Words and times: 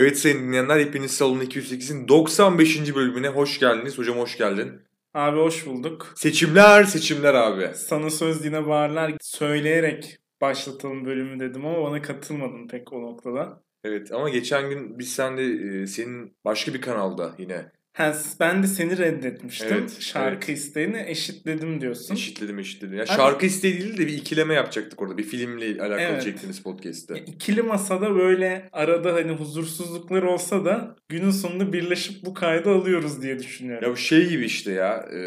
Evet 0.00 0.18
sayın 0.18 0.38
dinleyenler 0.38 0.80
hepiniz 0.80 1.10
Salon 1.10 1.40
208'in 1.40 2.08
95. 2.08 2.94
bölümüne 2.94 3.28
hoş 3.28 3.60
geldiniz. 3.60 3.98
Hocam 3.98 4.18
hoş 4.18 4.38
geldin. 4.38 4.72
Abi 5.14 5.38
hoş 5.38 5.66
bulduk. 5.66 6.12
Seçimler 6.16 6.84
seçimler 6.84 7.34
abi. 7.34 7.70
Sana 7.74 8.10
söz 8.10 8.44
dine 8.44 8.66
bağırlar 8.66 9.12
söyleyerek 9.20 10.18
başlatalım 10.40 11.04
bölümü 11.04 11.40
dedim 11.40 11.66
ama 11.66 11.82
bana 11.82 12.02
katılmadın 12.02 12.68
pek 12.68 12.92
o 12.92 13.02
noktada. 13.02 13.62
Evet 13.84 14.12
ama 14.12 14.28
geçen 14.28 14.70
gün 14.70 14.98
biz 14.98 15.12
sen 15.12 15.36
de 15.36 15.44
e, 15.44 15.86
senin 15.86 16.36
başka 16.44 16.74
bir 16.74 16.80
kanalda 16.80 17.34
yine 17.38 17.72
Ha, 17.98 18.16
ben 18.40 18.62
de 18.62 18.66
seni 18.66 18.98
reddetmiştim. 18.98 19.68
Evet, 19.72 20.00
Şarkı 20.00 20.50
evet. 20.52 20.60
isteğini 20.60 21.04
eşitledim 21.06 21.80
diyorsun. 21.80 22.14
eşitledim 22.14 22.58
eşitledim. 22.58 22.96
Ya 22.96 23.02
Abi- 23.02 23.08
şarkı 23.08 23.46
isteği 23.46 23.80
değil 23.80 23.98
de 23.98 24.06
bir 24.06 24.12
ikileme 24.12 24.54
yapacaktık 24.54 25.02
orada. 25.02 25.18
Bir 25.18 25.22
filmle 25.22 25.82
alakalı 25.82 26.00
Evet. 26.00 26.22
çektiğiniz 26.22 26.62
podcast'te. 26.62 27.14
Ya, 27.16 27.24
İkili 27.26 27.62
masada 27.62 28.14
böyle 28.14 28.68
arada 28.72 29.14
hani 29.14 29.32
huzursuzluklar 29.32 30.22
olsa 30.22 30.64
da 30.64 30.96
günün 31.08 31.30
sonunda 31.30 31.72
birleşip 31.72 32.24
bu 32.24 32.34
kaydı 32.34 32.70
alıyoruz 32.70 33.22
diye 33.22 33.38
düşünüyorum. 33.38 33.84
Ya 33.88 33.92
bu 33.92 33.96
şey 33.96 34.28
gibi 34.28 34.44
işte 34.44 34.72
ya. 34.72 35.08
E, 35.12 35.18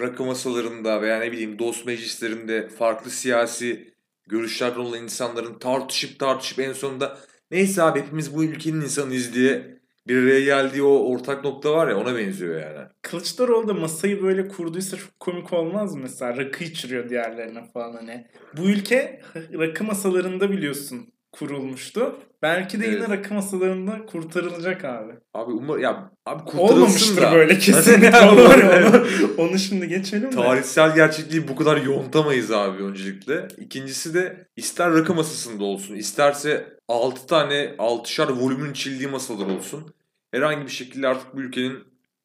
rakı 0.00 0.24
masalarında 0.24 1.02
veya 1.02 1.18
ne 1.18 1.32
bileyim 1.32 1.58
dost 1.58 1.86
meclislerinde 1.86 2.68
farklı 2.68 3.10
siyasi 3.10 3.94
görüşlerden 4.28 4.80
olan 4.80 5.02
insanların 5.02 5.58
tartışıp 5.58 6.18
tartışıp 6.18 6.58
en 6.58 6.72
sonunda 6.72 7.18
neyse 7.50 7.82
abi 7.82 8.00
hepimiz 8.00 8.34
bu 8.36 8.44
ülkenin 8.44 8.80
insanıyız 8.80 9.34
diye 9.34 9.73
bir 10.08 10.16
araya 10.22 10.40
geldiği 10.40 10.82
o 10.82 11.12
ortak 11.12 11.44
nokta 11.44 11.72
var 11.72 11.88
ya 11.88 11.96
ona 11.98 12.16
benziyor 12.16 12.60
yani. 12.60 12.88
Kılıçdaroğlu 13.02 13.68
da 13.68 13.74
masayı 13.74 14.22
böyle 14.22 14.48
kurduysa 14.48 14.96
çok 14.96 15.20
komik 15.20 15.52
olmaz 15.52 15.94
mı 15.94 16.00
mesela? 16.02 16.36
Rakı 16.36 16.64
içiriyor 16.64 17.08
diğerlerine 17.08 17.64
falan 17.72 17.92
hani. 17.92 18.26
Bu 18.56 18.62
ülke 18.70 19.22
rakı 19.36 19.84
masalarında 19.84 20.50
biliyorsun 20.50 21.13
kurulmuştu. 21.38 22.16
Belki 22.42 22.80
de 22.80 22.86
yine 22.86 22.96
Evet. 22.96 23.08
rakı 23.10 23.34
masalarında 23.34 24.06
kurtarılacak 24.06 24.84
abi. 24.84 25.12
Abi 25.34 25.52
umar 25.52 25.78
ya 25.78 26.10
abi 26.26 26.44
kurtarılsın 26.44 26.74
Olmamıştır 26.74 27.22
da. 27.22 27.32
böyle 27.32 27.58
kesin. 27.58 28.02
Yani 28.02 28.30
onu, 28.30 29.04
onu, 29.38 29.58
şimdi 29.58 29.88
geçelim 29.88 30.32
de. 30.32 30.36
Tarihsel 30.36 30.94
gerçekliği 30.94 31.48
bu 31.48 31.56
kadar 31.56 31.76
yontamayız 31.76 32.50
abi 32.50 32.82
öncelikle. 32.82 33.48
İkincisi 33.58 34.14
de 34.14 34.46
ister 34.56 34.92
rakı 34.92 35.14
masasında 35.14 35.64
olsun, 35.64 35.94
isterse 35.94 36.76
6 36.88 37.26
tane 37.26 37.54
6'şar 37.78 38.40
volümün 38.40 38.70
içildiği 38.70 39.08
masalar 39.08 39.46
olsun. 39.46 39.94
Herhangi 40.32 40.66
bir 40.66 40.72
şekilde 40.72 41.08
artık 41.08 41.36
bu 41.36 41.40
ülkenin 41.40 41.78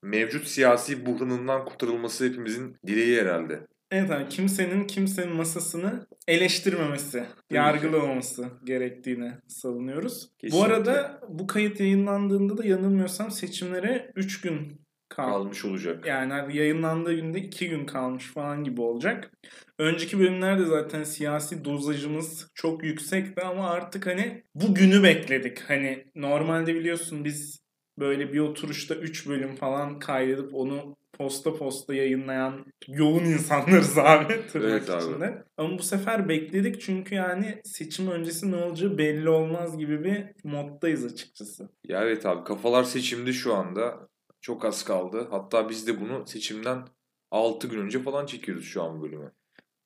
mevcut 0.04 0.48
siyasi 0.48 1.06
buhranından 1.06 1.66
kurtarılması 1.66 2.26
hepimizin 2.26 2.78
dileği 2.88 3.22
herhalde. 3.22 3.60
Evet 3.92 4.12
abi 4.12 4.30
kimsenin 4.30 4.88
kimsenin 4.88 5.36
masasını 5.36 6.08
eleştirmemesi, 6.28 7.24
yargılamaması 7.52 8.48
gerektiğini 8.64 9.32
savunuyoruz. 9.48 10.30
Kesinlikle. 10.38 10.60
Bu 10.60 10.64
arada 10.64 11.22
bu 11.30 11.48
kayıt 11.48 11.80
yayınlandığında 11.80 12.58
da 12.58 12.66
yanılmıyorsam 12.66 13.32
seçimlere 13.32 14.12
3 14.16 14.42
gün 14.42 14.82
kaldı. 15.10 15.32
Kalmış 15.32 15.66
olacak. 15.66 16.06
Yani 16.06 16.58
yayınlandığı 16.58 17.14
günde 17.14 17.40
2 17.40 17.70
gün 17.70 17.86
kalmış 17.86 18.34
falan 18.34 18.64
gibi 18.64 18.82
olacak. 18.82 19.32
Önceki 19.80 20.20
bölümlerde 20.20 20.66
zaten 20.66 21.04
siyasi 21.04 21.66
dozajımız 21.66 22.48
çok 22.56 22.84
yüksekti 22.84 23.42
ama 23.42 23.70
artık 23.70 24.08
hani 24.08 24.44
bu 24.56 24.76
günü 24.76 25.04
bekledik. 25.04 25.60
Hani 25.70 26.06
normalde 26.16 26.76
biliyorsun 26.76 27.26
biz 27.26 27.60
böyle 28.00 28.34
bir 28.34 28.40
oturuşta 28.40 28.96
3 28.96 29.28
bölüm 29.28 29.56
falan 29.56 30.00
kaydedip 30.00 30.56
onu 30.56 30.96
posta 31.20 31.54
posta 31.56 31.94
yayınlayan 31.94 32.66
yoğun 32.88 33.26
insanlarız 33.26 33.98
abi. 33.98 34.48
tırnak 34.52 34.70
Evet 34.72 34.90
abi. 34.90 35.04
içinde. 35.04 35.44
Ama 35.58 35.78
bu 35.78 35.84
sefer 35.84 36.30
bekledik 36.30 36.82
çünkü 36.82 37.16
yani 37.16 37.62
seçim 37.64 38.12
öncesi 38.12 38.52
ne 38.52 38.56
olacağı 38.56 38.98
belli 38.98 39.30
olmaz 39.30 39.78
gibi 39.78 40.04
bir 40.04 40.24
moddayız 40.44 41.06
açıkçası. 41.14 41.70
Ya 41.88 42.04
evet 42.04 42.26
abi 42.26 42.44
kafalar 42.44 42.84
seçimde 42.84 43.34
şu 43.34 43.54
anda. 43.56 44.10
Çok 44.42 44.66
az 44.66 44.84
kaldı. 44.84 45.28
Hatta 45.32 45.70
biz 45.70 45.88
de 45.88 46.02
bunu 46.02 46.28
seçimden 46.28 46.86
6 47.32 47.68
gün 47.68 47.80
önce 47.80 48.00
falan 48.00 48.26
çekiyoruz 48.26 48.66
şu 48.66 48.84
an 48.84 49.02
bölümü. 49.02 49.32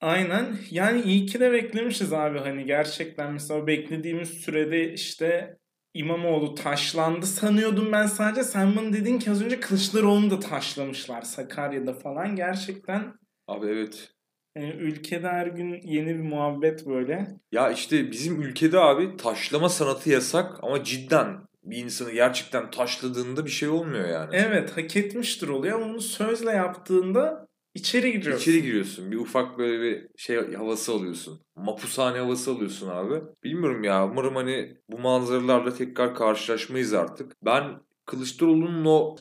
Aynen. 0.02 0.58
Yani 0.72 1.02
iyi 1.02 1.26
ki 1.26 1.40
de 1.40 1.52
beklemişiz 1.52 2.14
abi. 2.14 2.40
Hani 2.40 2.66
gerçekten 2.66 3.34
mesela 3.34 3.68
beklediğimiz 3.68 4.30
sürede 4.30 4.94
işte 4.94 5.58
İmamoğlu 5.94 6.56
taşlandı 6.56 7.26
sanıyordum 7.26 7.92
ben 7.92 8.06
sadece. 8.06 8.44
Sen 8.44 8.76
bana 8.76 8.94
dedin 8.94 9.20
ki 9.20 9.32
az 9.32 9.42
önce 9.42 9.60
Kılıçdaroğlu'nu 9.60 10.30
da 10.30 10.40
taşlamışlar 10.40 11.22
Sakarya'da 11.22 11.94
falan. 11.94 12.36
Gerçekten 12.36 13.14
Abi 13.48 13.68
evet. 13.68 14.10
yani 14.58 14.72
ülkede 14.72 15.28
her 15.28 15.48
gün 15.48 15.82
yeni 15.84 16.08
bir 16.08 16.24
muhabbet 16.24 16.88
böyle. 16.88 17.28
Ya 17.52 17.72
işte 17.72 18.12
bizim 18.12 18.42
ülkede 18.42 18.80
abi 18.80 19.18
taşlama 19.18 19.70
sanatı 19.70 20.10
yasak 20.10 20.64
ama 20.64 20.84
cidden 20.84 21.48
bir 21.64 21.78
insanı 21.78 22.12
gerçekten 22.12 22.72
taşladığında 22.72 23.46
bir 23.46 23.52
şey 23.52 23.70
olmuyor 23.70 24.10
yani. 24.10 24.30
Evet 24.34 24.78
hak 24.78 24.96
etmiştir 24.96 25.48
oluyor 25.48 25.82
ama 25.82 25.86
onu 25.86 26.02
sözle 26.02 26.52
yaptığında 26.52 27.48
içeri 27.74 28.12
giriyorsun. 28.12 28.42
İçeri 28.42 28.62
giriyorsun. 28.62 29.12
Bir 29.12 29.18
ufak 29.18 29.58
böyle 29.58 29.82
bir 29.82 30.08
şey 30.18 30.54
havası 30.54 30.92
alıyorsun. 30.92 31.40
Mapushane 31.56 32.18
havası 32.18 32.52
alıyorsun 32.52 32.90
abi. 32.90 33.22
Bilmiyorum 33.44 33.84
ya. 33.84 34.08
Umarım 34.08 34.36
hani 34.36 34.78
bu 34.90 35.00
manzaralarla 35.00 35.74
tekrar 35.74 36.16
karşılaşmayız 36.16 36.94
artık. 36.94 37.36
Ben 37.46 37.64
Kılıçdaroğlu'nun 38.06 38.86
o 38.86 39.16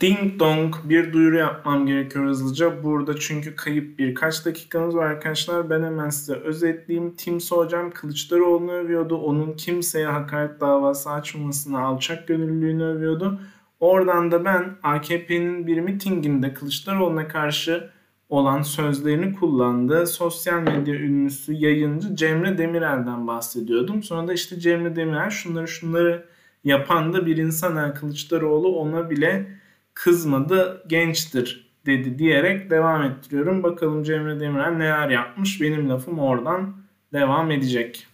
Ding 0.00 0.40
dong 0.40 0.74
bir 0.84 1.12
duyuru 1.12 1.36
yapmam 1.36 1.86
gerekiyor 1.86 2.26
hızlıca. 2.26 2.84
Burada 2.84 3.16
çünkü 3.16 3.56
kayıp 3.56 3.98
birkaç 3.98 4.46
dakikamız 4.46 4.96
var 4.96 5.06
arkadaşlar. 5.06 5.70
Ben 5.70 5.82
hemen 5.82 6.10
size 6.10 6.34
özetleyeyim. 6.34 7.16
Timso 7.16 7.56
hocam 7.56 7.90
Kılıçdaroğlu'nu 7.90 8.72
övüyordu. 8.72 9.16
Onun 9.16 9.52
kimseye 9.52 10.06
hakaret 10.06 10.60
davası 10.60 11.10
açmamasını, 11.10 11.80
alçak 11.80 12.28
gönüllülüğünü 12.28 12.84
övüyordu. 12.84 13.40
Oradan 13.80 14.30
da 14.30 14.44
ben 14.44 14.76
AKP'nin 14.82 15.66
bir 15.66 15.80
mitinginde 15.80 16.54
Kılıçdaroğlu'na 16.54 17.28
karşı 17.28 17.90
olan 18.28 18.62
sözlerini 18.62 19.32
kullandığı 19.32 20.06
sosyal 20.06 20.62
medya 20.62 20.94
ünlüsü 20.94 21.52
yayıncı 21.52 22.16
Cemre 22.16 22.58
Demirel'den 22.58 23.26
bahsediyordum. 23.26 24.02
Sonra 24.02 24.28
da 24.28 24.32
işte 24.32 24.60
Cemre 24.60 24.96
Demirel 24.96 25.30
şunları 25.30 25.68
şunları 25.68 26.26
yapan 26.64 27.12
da 27.12 27.26
bir 27.26 27.36
insan 27.36 27.76
ha, 27.76 27.94
Kılıçdaroğlu 27.94 28.76
ona 28.76 29.10
bile 29.10 29.46
kızmadı 29.94 30.84
gençtir 30.86 31.66
dedi 31.86 32.18
diyerek 32.18 32.70
devam 32.70 33.02
ettiriyorum. 33.02 33.62
Bakalım 33.62 34.02
Cemre 34.02 34.40
Demirel 34.40 34.72
neler 34.72 35.08
yapmış 35.08 35.60
benim 35.60 35.88
lafım 35.88 36.18
oradan 36.18 36.76
devam 37.12 37.50
edecek. 37.50 38.06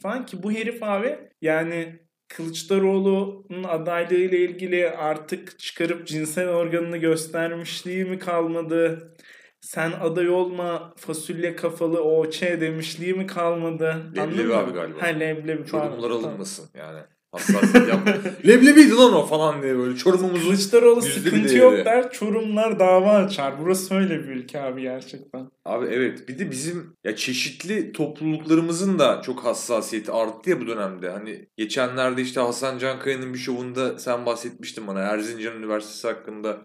Falan 0.00 0.26
bu 0.42 0.52
herif 0.52 0.82
abi 0.82 1.18
yani 1.42 1.98
Kılıçdaroğlu'nun 2.28 3.64
adaylığı 3.64 4.14
ile 4.14 4.38
ilgili 4.38 4.90
artık 4.90 5.58
çıkarıp 5.58 6.06
cinsel 6.06 6.48
organını 6.48 6.96
göstermişliği 6.96 8.04
mi 8.04 8.18
kalmadı? 8.18 9.12
Sen 9.60 9.92
aday 9.92 10.28
olma 10.28 10.94
fasulye 10.96 11.56
kafalı 11.56 12.02
OÇ 12.02 12.42
demişliği 12.42 13.14
mi 13.14 13.26
kalmadı? 13.26 14.12
Leblebi 14.16 14.54
abi 14.54 14.72
galiba. 14.72 15.02
Ha 15.02 15.06
leblebi. 15.06 15.66
çorumlar 15.66 16.10
alınmasın 16.10 16.70
yani. 16.74 17.00
Hassasiyet 17.40 17.88
yapma. 17.88 18.12
Leblebiydi 18.46 18.94
lan 18.94 19.14
o 19.14 19.26
falan 19.26 19.62
diye 19.62 19.78
böyle 19.78 19.96
çorumumuzun 19.96 20.46
Kılıçdaroğlu 20.50 21.02
sıkıntı 21.02 21.56
yok 21.56 21.84
der, 21.84 22.10
Çorumlar 22.12 22.78
dava 22.78 23.10
açar. 23.10 23.54
Burası 23.60 23.94
öyle 23.94 24.18
bir 24.18 24.28
ülke 24.28 24.60
abi 24.60 24.82
gerçekten. 24.82 25.50
Abi 25.64 25.86
evet 25.86 26.28
bir 26.28 26.38
de 26.38 26.50
bizim 26.50 26.92
ya 27.04 27.16
çeşitli 27.16 27.92
topluluklarımızın 27.92 28.98
da 28.98 29.22
çok 29.26 29.44
hassasiyeti 29.44 30.12
arttı 30.12 30.50
ya 30.50 30.60
bu 30.60 30.66
dönemde. 30.66 31.10
Hani 31.10 31.46
geçenlerde 31.56 32.22
işte 32.22 32.40
Hasan 32.40 32.78
Cankaya'nın 32.78 33.34
bir 33.34 33.38
şovunda 33.38 33.98
sen 33.98 34.26
bahsetmiştin 34.26 34.86
bana 34.86 35.00
Erzincan 35.00 35.56
Üniversitesi 35.56 36.06
hakkında. 36.06 36.56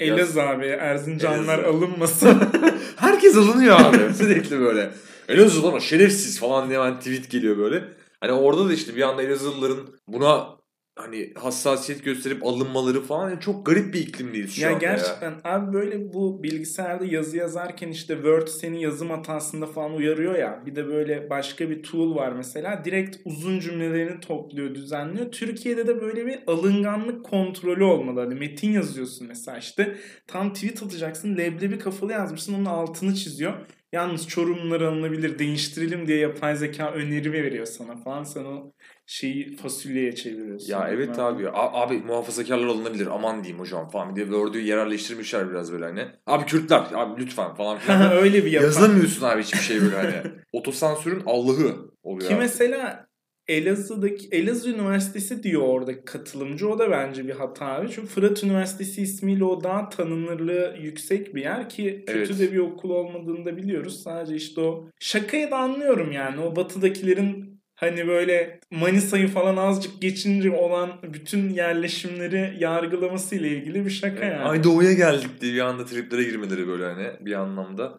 Elazığ 0.00 0.42
abi 0.42 0.66
Erzincanlar 0.66 1.58
Elazığ. 1.58 1.68
alınmasın. 1.76 2.38
Herkes 2.96 3.36
alınıyor 3.36 3.80
abi 3.80 4.14
sürekli 4.18 4.60
böyle. 4.60 4.90
Elazığ 5.28 5.62
lan 5.62 5.72
o 5.74 5.80
şerefsiz 5.80 6.40
falan 6.40 6.68
diye 6.68 6.78
hemen 6.80 6.98
tweet 6.98 7.30
geliyor 7.30 7.58
böyle. 7.58 7.84
Hani 8.20 8.32
orada 8.32 8.68
da 8.68 8.72
işte 8.72 8.96
bir 8.96 9.02
anda 9.02 9.22
Elazığlıların 9.22 9.88
buna 10.08 10.58
hani 10.98 11.32
hassasiyet 11.34 12.04
gösterip 12.04 12.46
alınmaları 12.46 13.00
falan 13.02 13.30
yani 13.30 13.40
çok 13.40 13.66
garip 13.66 13.94
bir 13.94 14.00
iklimdeyiz 14.00 14.54
şu 14.54 14.62
ya 14.62 14.68
anda 14.68 14.78
gerçekten 14.78 15.40
abi 15.44 15.72
böyle 15.72 16.12
bu 16.12 16.42
bilgisayarda 16.42 17.04
yazı 17.04 17.36
yazarken 17.36 17.88
işte 17.88 18.14
Word 18.14 18.48
seni 18.48 18.82
yazım 18.82 19.10
hatasında 19.10 19.66
falan 19.66 19.94
uyarıyor 19.94 20.34
ya. 20.34 20.62
Bir 20.66 20.76
de 20.76 20.86
böyle 20.86 21.30
başka 21.30 21.70
bir 21.70 21.82
tool 21.82 22.14
var 22.14 22.32
mesela. 22.32 22.84
Direkt 22.84 23.16
uzun 23.24 23.60
cümlelerini 23.60 24.20
topluyor, 24.20 24.74
düzenliyor. 24.74 25.32
Türkiye'de 25.32 25.86
de 25.86 26.00
böyle 26.00 26.26
bir 26.26 26.38
alınganlık 26.46 27.24
kontrolü 27.24 27.84
olmalı. 27.84 28.20
Hani 28.20 28.34
metin 28.34 28.72
yazıyorsun 28.72 29.26
mesela 29.26 29.58
işte. 29.58 29.96
Tam 30.26 30.52
tweet 30.52 30.82
atacaksın. 30.82 31.36
Leblebi 31.36 31.78
kafalı 31.78 32.12
yazmışsın. 32.12 32.54
Onun 32.54 32.64
altını 32.64 33.14
çiziyor. 33.14 33.52
Yalnız 33.92 34.28
Çorumlular 34.28 34.80
alınabilir 34.80 35.38
değiştirelim 35.38 36.06
diye 36.08 36.18
yapay 36.18 36.56
zeka 36.56 36.90
öneri 36.92 37.32
veriyor 37.32 37.66
sana 37.66 37.96
falan. 37.96 38.24
Sen 38.24 38.44
o 38.44 38.72
şeyi 39.06 39.56
fasulyeye 39.56 40.14
çeviriyorsun. 40.14 40.72
Ya 40.72 40.88
evet 40.88 41.08
Bilmem 41.08 41.24
abi. 41.24 41.48
A- 41.48 41.82
abi 41.82 41.98
muhafazakarlar 41.98 42.66
alınabilir 42.66 43.06
aman 43.06 43.44
diyeyim 43.44 43.60
hocam 43.60 43.88
falan 43.88 44.16
diye 44.16 44.26
Word'ü 44.26 44.60
yerelleştirmişler 44.60 45.50
biraz 45.50 45.72
böyle 45.72 45.84
hani. 45.84 46.06
Abi 46.26 46.46
Kürtler 46.46 46.82
abi 46.94 47.20
lütfen 47.22 47.54
falan 47.54 47.78
filan. 47.78 48.12
Öyle 48.16 48.44
bir 48.44 48.50
yapay. 48.52 48.66
Yazamıyorsun 48.66 49.26
abi 49.26 49.42
hiçbir 49.42 49.58
şey 49.58 49.80
böyle 49.82 49.96
hani. 49.96 50.22
Otosansürün 50.52 51.22
Allah'ı 51.26 51.76
oluyor 52.02 52.28
Ki 52.28 52.34
abi. 52.34 52.42
mesela 52.42 53.07
Elazığ'daki 53.48 54.28
Elazığ 54.32 54.70
Üniversitesi 54.70 55.42
diyor 55.42 55.62
orada 55.62 56.04
katılımcı. 56.04 56.68
O 56.68 56.78
da 56.78 56.90
bence 56.90 57.28
bir 57.28 57.34
hata 57.34 57.66
abi. 57.66 57.88
Çünkü 57.90 58.08
Fırat 58.08 58.44
Üniversitesi 58.44 59.02
ismiyle 59.02 59.44
o 59.44 59.64
daha 59.64 59.88
tanınırlığı 59.88 60.76
yüksek 60.80 61.34
bir 61.34 61.42
yer 61.42 61.68
ki 61.68 62.04
kötü 62.06 62.18
Evet. 62.18 62.38
de 62.38 62.52
bir 62.52 62.58
okul 62.58 62.90
olmadığını 62.90 63.44
da 63.44 63.56
biliyoruz. 63.56 64.02
Sadece 64.02 64.34
işte 64.36 64.60
o 64.60 64.88
şakayı 65.00 65.50
da 65.50 65.56
anlıyorum 65.56 66.12
yani. 66.12 66.40
O 66.40 66.56
batıdakilerin 66.56 67.60
hani 67.74 68.06
böyle 68.06 68.60
Manisa'yı 68.70 69.28
falan 69.28 69.56
azıcık 69.56 70.02
geçince 70.02 70.50
olan 70.50 70.90
bütün 71.12 71.48
yerleşimleri 71.48 72.56
yargılaması 72.58 73.34
ile 73.34 73.48
ilgili 73.48 73.84
bir 73.84 73.90
şaka 73.90 74.24
yani. 74.24 74.44
Ay 74.44 74.64
doğuya 74.64 74.92
geldik 74.92 75.30
diye 75.40 75.54
bir 75.54 75.60
anda 75.60 75.84
triplere 75.84 76.22
girmeleri 76.22 76.68
böyle 76.68 76.84
hani 76.84 77.06
bir 77.20 77.32
anlamda. 77.32 77.98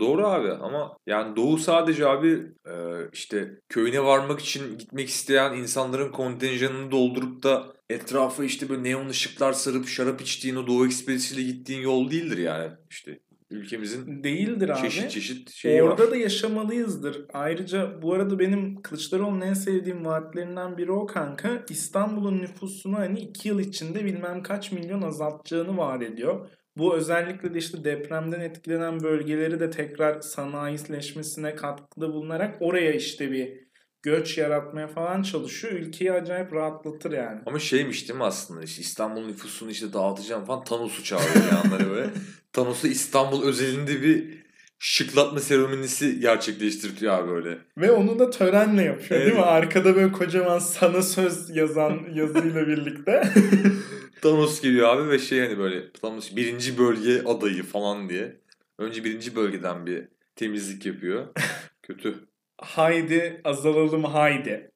Doğru 0.00 0.26
abi 0.26 0.52
ama 0.52 0.96
yani 1.06 1.36
doğu 1.36 1.58
sadece 1.58 2.06
abi 2.06 2.32
e, 2.66 2.74
işte 3.12 3.60
köyüne 3.68 4.04
varmak 4.04 4.40
için 4.40 4.78
gitmek 4.78 5.08
isteyen 5.08 5.52
insanların 5.54 6.12
kontenjanını 6.12 6.90
doldurup 6.90 7.42
da 7.42 7.64
etrafa 7.90 8.44
işte 8.44 8.68
böyle 8.68 8.82
neon 8.82 9.08
ışıklar 9.08 9.52
sarıp 9.52 9.88
şarap 9.88 10.20
içtiğin 10.20 10.56
o 10.56 10.66
doğu 10.66 10.86
ekspresiyle 10.86 11.42
gittiğin 11.42 11.80
yol 11.80 12.10
değildir 12.10 12.38
yani. 12.38 12.72
İşte 12.90 13.18
ülkemizin 13.50 14.24
Değildir 14.24 14.68
abi. 14.68 14.80
çeşit 14.80 15.10
çeşit 15.10 15.50
şeyi 15.50 15.82
Orada 15.82 16.04
var. 16.04 16.10
da 16.10 16.16
yaşamalıyızdır. 16.16 17.24
Ayrıca 17.32 18.02
bu 18.02 18.14
arada 18.14 18.38
benim 18.38 18.82
Kılıçdaroğlu'nun 18.82 19.40
en 19.40 19.54
sevdiğim 19.54 20.04
vaatlerinden 20.04 20.78
biri 20.78 20.92
o 20.92 21.06
kanka. 21.06 21.64
İstanbul'un 21.70 22.38
nüfusunu 22.38 22.98
hani 22.98 23.20
iki 23.20 23.48
yıl 23.48 23.58
içinde 23.58 24.04
bilmem 24.04 24.42
kaç 24.42 24.72
milyon 24.72 25.02
azaltacağını 25.02 25.76
vaat 25.76 26.02
ediyor. 26.02 26.48
Bu 26.78 26.94
özellikle 26.94 27.54
de 27.54 27.58
işte 27.58 27.84
depremden 27.84 28.40
etkilenen 28.40 29.00
bölgeleri 29.00 29.60
de 29.60 29.70
tekrar 29.70 30.20
sanayileşmesine 30.20 31.54
katkıda 31.54 32.12
bulunarak 32.12 32.56
oraya 32.60 32.92
işte 32.92 33.32
bir 33.32 33.68
göç 34.02 34.38
yaratmaya 34.38 34.88
falan 34.88 35.22
çalışıyor. 35.22 35.72
Ülkeyi 35.72 36.12
acayip 36.12 36.52
rahatlatır 36.52 37.12
yani. 37.12 37.40
Ama 37.46 37.58
şeymiş 37.58 38.08
değil 38.08 38.18
mi 38.18 38.24
aslında 38.24 38.62
işte 38.62 38.82
İstanbul 38.82 39.26
nüfusunu 39.26 39.70
işte 39.70 39.92
dağıtacağım 39.92 40.44
falan 40.44 40.64
Thanos'u 40.64 41.04
çağırıyor 41.04 41.44
yanları 41.52 41.90
böyle. 41.90 42.10
Thanos'u 42.52 42.86
İstanbul 42.86 43.42
özelinde 43.42 44.02
bir 44.02 44.38
şıklatma 44.78 45.40
seremonisi 45.40 46.20
gerçekleştiriyor 46.20 47.14
abi 47.14 47.30
böyle. 47.30 47.58
Ve 47.78 47.90
onu 47.90 48.18
da 48.18 48.30
törenle 48.30 48.82
yapıyor 48.82 49.20
değil 49.20 49.32
mi? 49.32 49.38
Evet. 49.38 49.48
Arkada 49.48 49.96
böyle 49.96 50.12
kocaman 50.12 50.58
sana 50.58 51.02
söz 51.02 51.56
yazan 51.56 52.00
yazıyla 52.14 52.66
birlikte. 52.66 53.32
Thanos 54.22 54.60
geliyor 54.60 54.88
abi 54.96 55.08
ve 55.10 55.18
şey 55.18 55.40
hani 55.40 55.58
böyle 55.58 55.92
Thanos 55.92 56.36
birinci 56.36 56.78
bölge 56.78 57.22
adayı 57.24 57.62
falan 57.62 58.08
diye. 58.08 58.36
Önce 58.78 59.04
birinci 59.04 59.36
bölgeden 59.36 59.86
bir 59.86 60.08
temizlik 60.36 60.86
yapıyor. 60.86 61.26
Kötü. 61.82 62.14
haydi 62.60 63.40
azalalım 63.44 64.04
haydi 64.04 64.70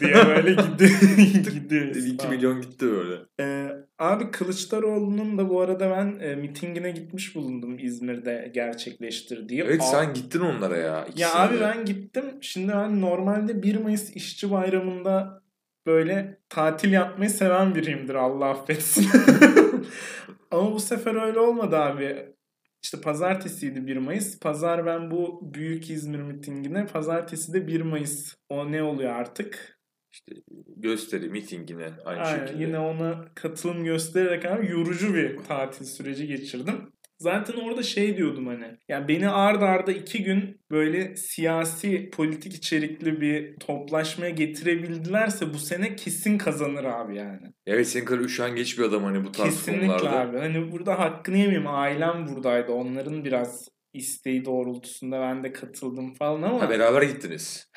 diye 0.00 0.14
böyle 0.14 0.50
gidiyor. 0.72 1.52
gidiyor. 1.52 1.94
2 1.96 2.28
milyon 2.28 2.60
gitti 2.60 2.86
böyle. 2.90 3.16
Ee, 3.40 3.68
abi 3.98 4.30
Kılıçdaroğlu'nun 4.30 5.38
da 5.38 5.48
bu 5.48 5.60
arada 5.60 5.90
ben 5.90 6.18
e, 6.20 6.34
mitingine 6.36 6.90
gitmiş 6.90 7.34
bulundum 7.34 7.78
İzmir'de 7.78 8.50
gerçekleştirdiği. 8.54 9.60
Evet 9.62 9.82
sen 9.84 10.14
gittin 10.14 10.40
onlara 10.40 10.76
ya. 10.76 11.06
Ya 11.16 11.34
abi 11.34 11.60
ben 11.60 11.84
gittim. 11.84 12.24
Şimdi 12.40 12.72
ben 12.72 13.00
normalde 13.00 13.62
1 13.62 13.76
Mayıs 13.76 14.16
İşçi 14.16 14.50
Bayramı'nda 14.50 15.42
böyle 15.86 16.40
tatil 16.48 16.92
yapmayı 16.92 17.30
seven 17.30 17.74
biriyimdir 17.74 18.14
Allah 18.14 18.46
affetsin. 18.46 19.08
Ama 20.50 20.72
bu 20.72 20.80
sefer 20.80 21.26
öyle 21.26 21.38
olmadı 21.38 21.76
abi. 21.76 22.34
İşte 22.82 23.00
pazartesiydi 23.00 23.86
1 23.86 23.96
Mayıs. 23.96 24.38
Pazar 24.38 24.86
ben 24.86 25.10
bu 25.10 25.40
büyük 25.54 25.90
İzmir 25.90 26.18
mitingine. 26.18 26.86
Pazartesi 26.86 27.52
de 27.52 27.66
1 27.66 27.80
Mayıs. 27.80 28.34
O 28.48 28.72
ne 28.72 28.82
oluyor 28.82 29.10
artık? 29.12 29.80
İşte 30.12 30.32
gösteri, 30.76 31.28
mitingine 31.28 31.88
aynı 32.04 32.20
Aynen, 32.20 32.46
şekilde. 32.46 32.62
yine 32.64 32.78
ona 32.78 33.24
katılım 33.34 33.84
göstererek 33.84 34.44
abi 34.44 34.70
yorucu 34.70 35.14
bir 35.14 35.38
tatil 35.38 35.84
süreci 35.84 36.26
geçirdim. 36.26 36.92
Zaten 37.20 37.54
orada 37.60 37.82
şey 37.82 38.16
diyordum 38.16 38.46
hani. 38.46 38.76
Ya 38.88 39.08
beni 39.08 39.28
ard 39.28 39.62
arda 39.62 39.92
iki 39.92 40.22
gün 40.24 40.60
böyle 40.70 41.16
siyasi 41.16 42.10
politik 42.10 42.54
içerikli 42.54 43.20
bir 43.20 43.56
toplaşmaya 43.56 44.30
getirebildilerse 44.30 45.54
bu 45.54 45.58
sene 45.58 45.96
kesin 45.96 46.38
kazanır 46.38 46.84
abi 46.84 47.16
yani. 47.16 47.52
Evet 47.66 47.88
senin 47.88 48.04
kadar 48.04 48.20
üşengeç 48.20 48.78
bir 48.78 48.84
adam 48.84 49.04
hani 49.04 49.24
bu 49.24 49.32
tarz 49.32 49.50
Kesinlikle 49.50 49.86
konularda. 49.86 50.20
abi. 50.20 50.38
Hani 50.38 50.72
burada 50.72 50.98
hakkını 50.98 51.36
yemeyeyim. 51.36 51.66
Ailem 51.66 52.26
buradaydı. 52.28 52.72
Onların 52.72 53.24
biraz 53.24 53.68
isteği 53.92 54.44
doğrultusunda 54.44 55.20
ben 55.20 55.44
de 55.44 55.52
katıldım 55.52 56.14
falan 56.14 56.42
ama. 56.42 56.62
Ha, 56.62 56.70
beraber 56.70 57.02
gittiniz. 57.02 57.70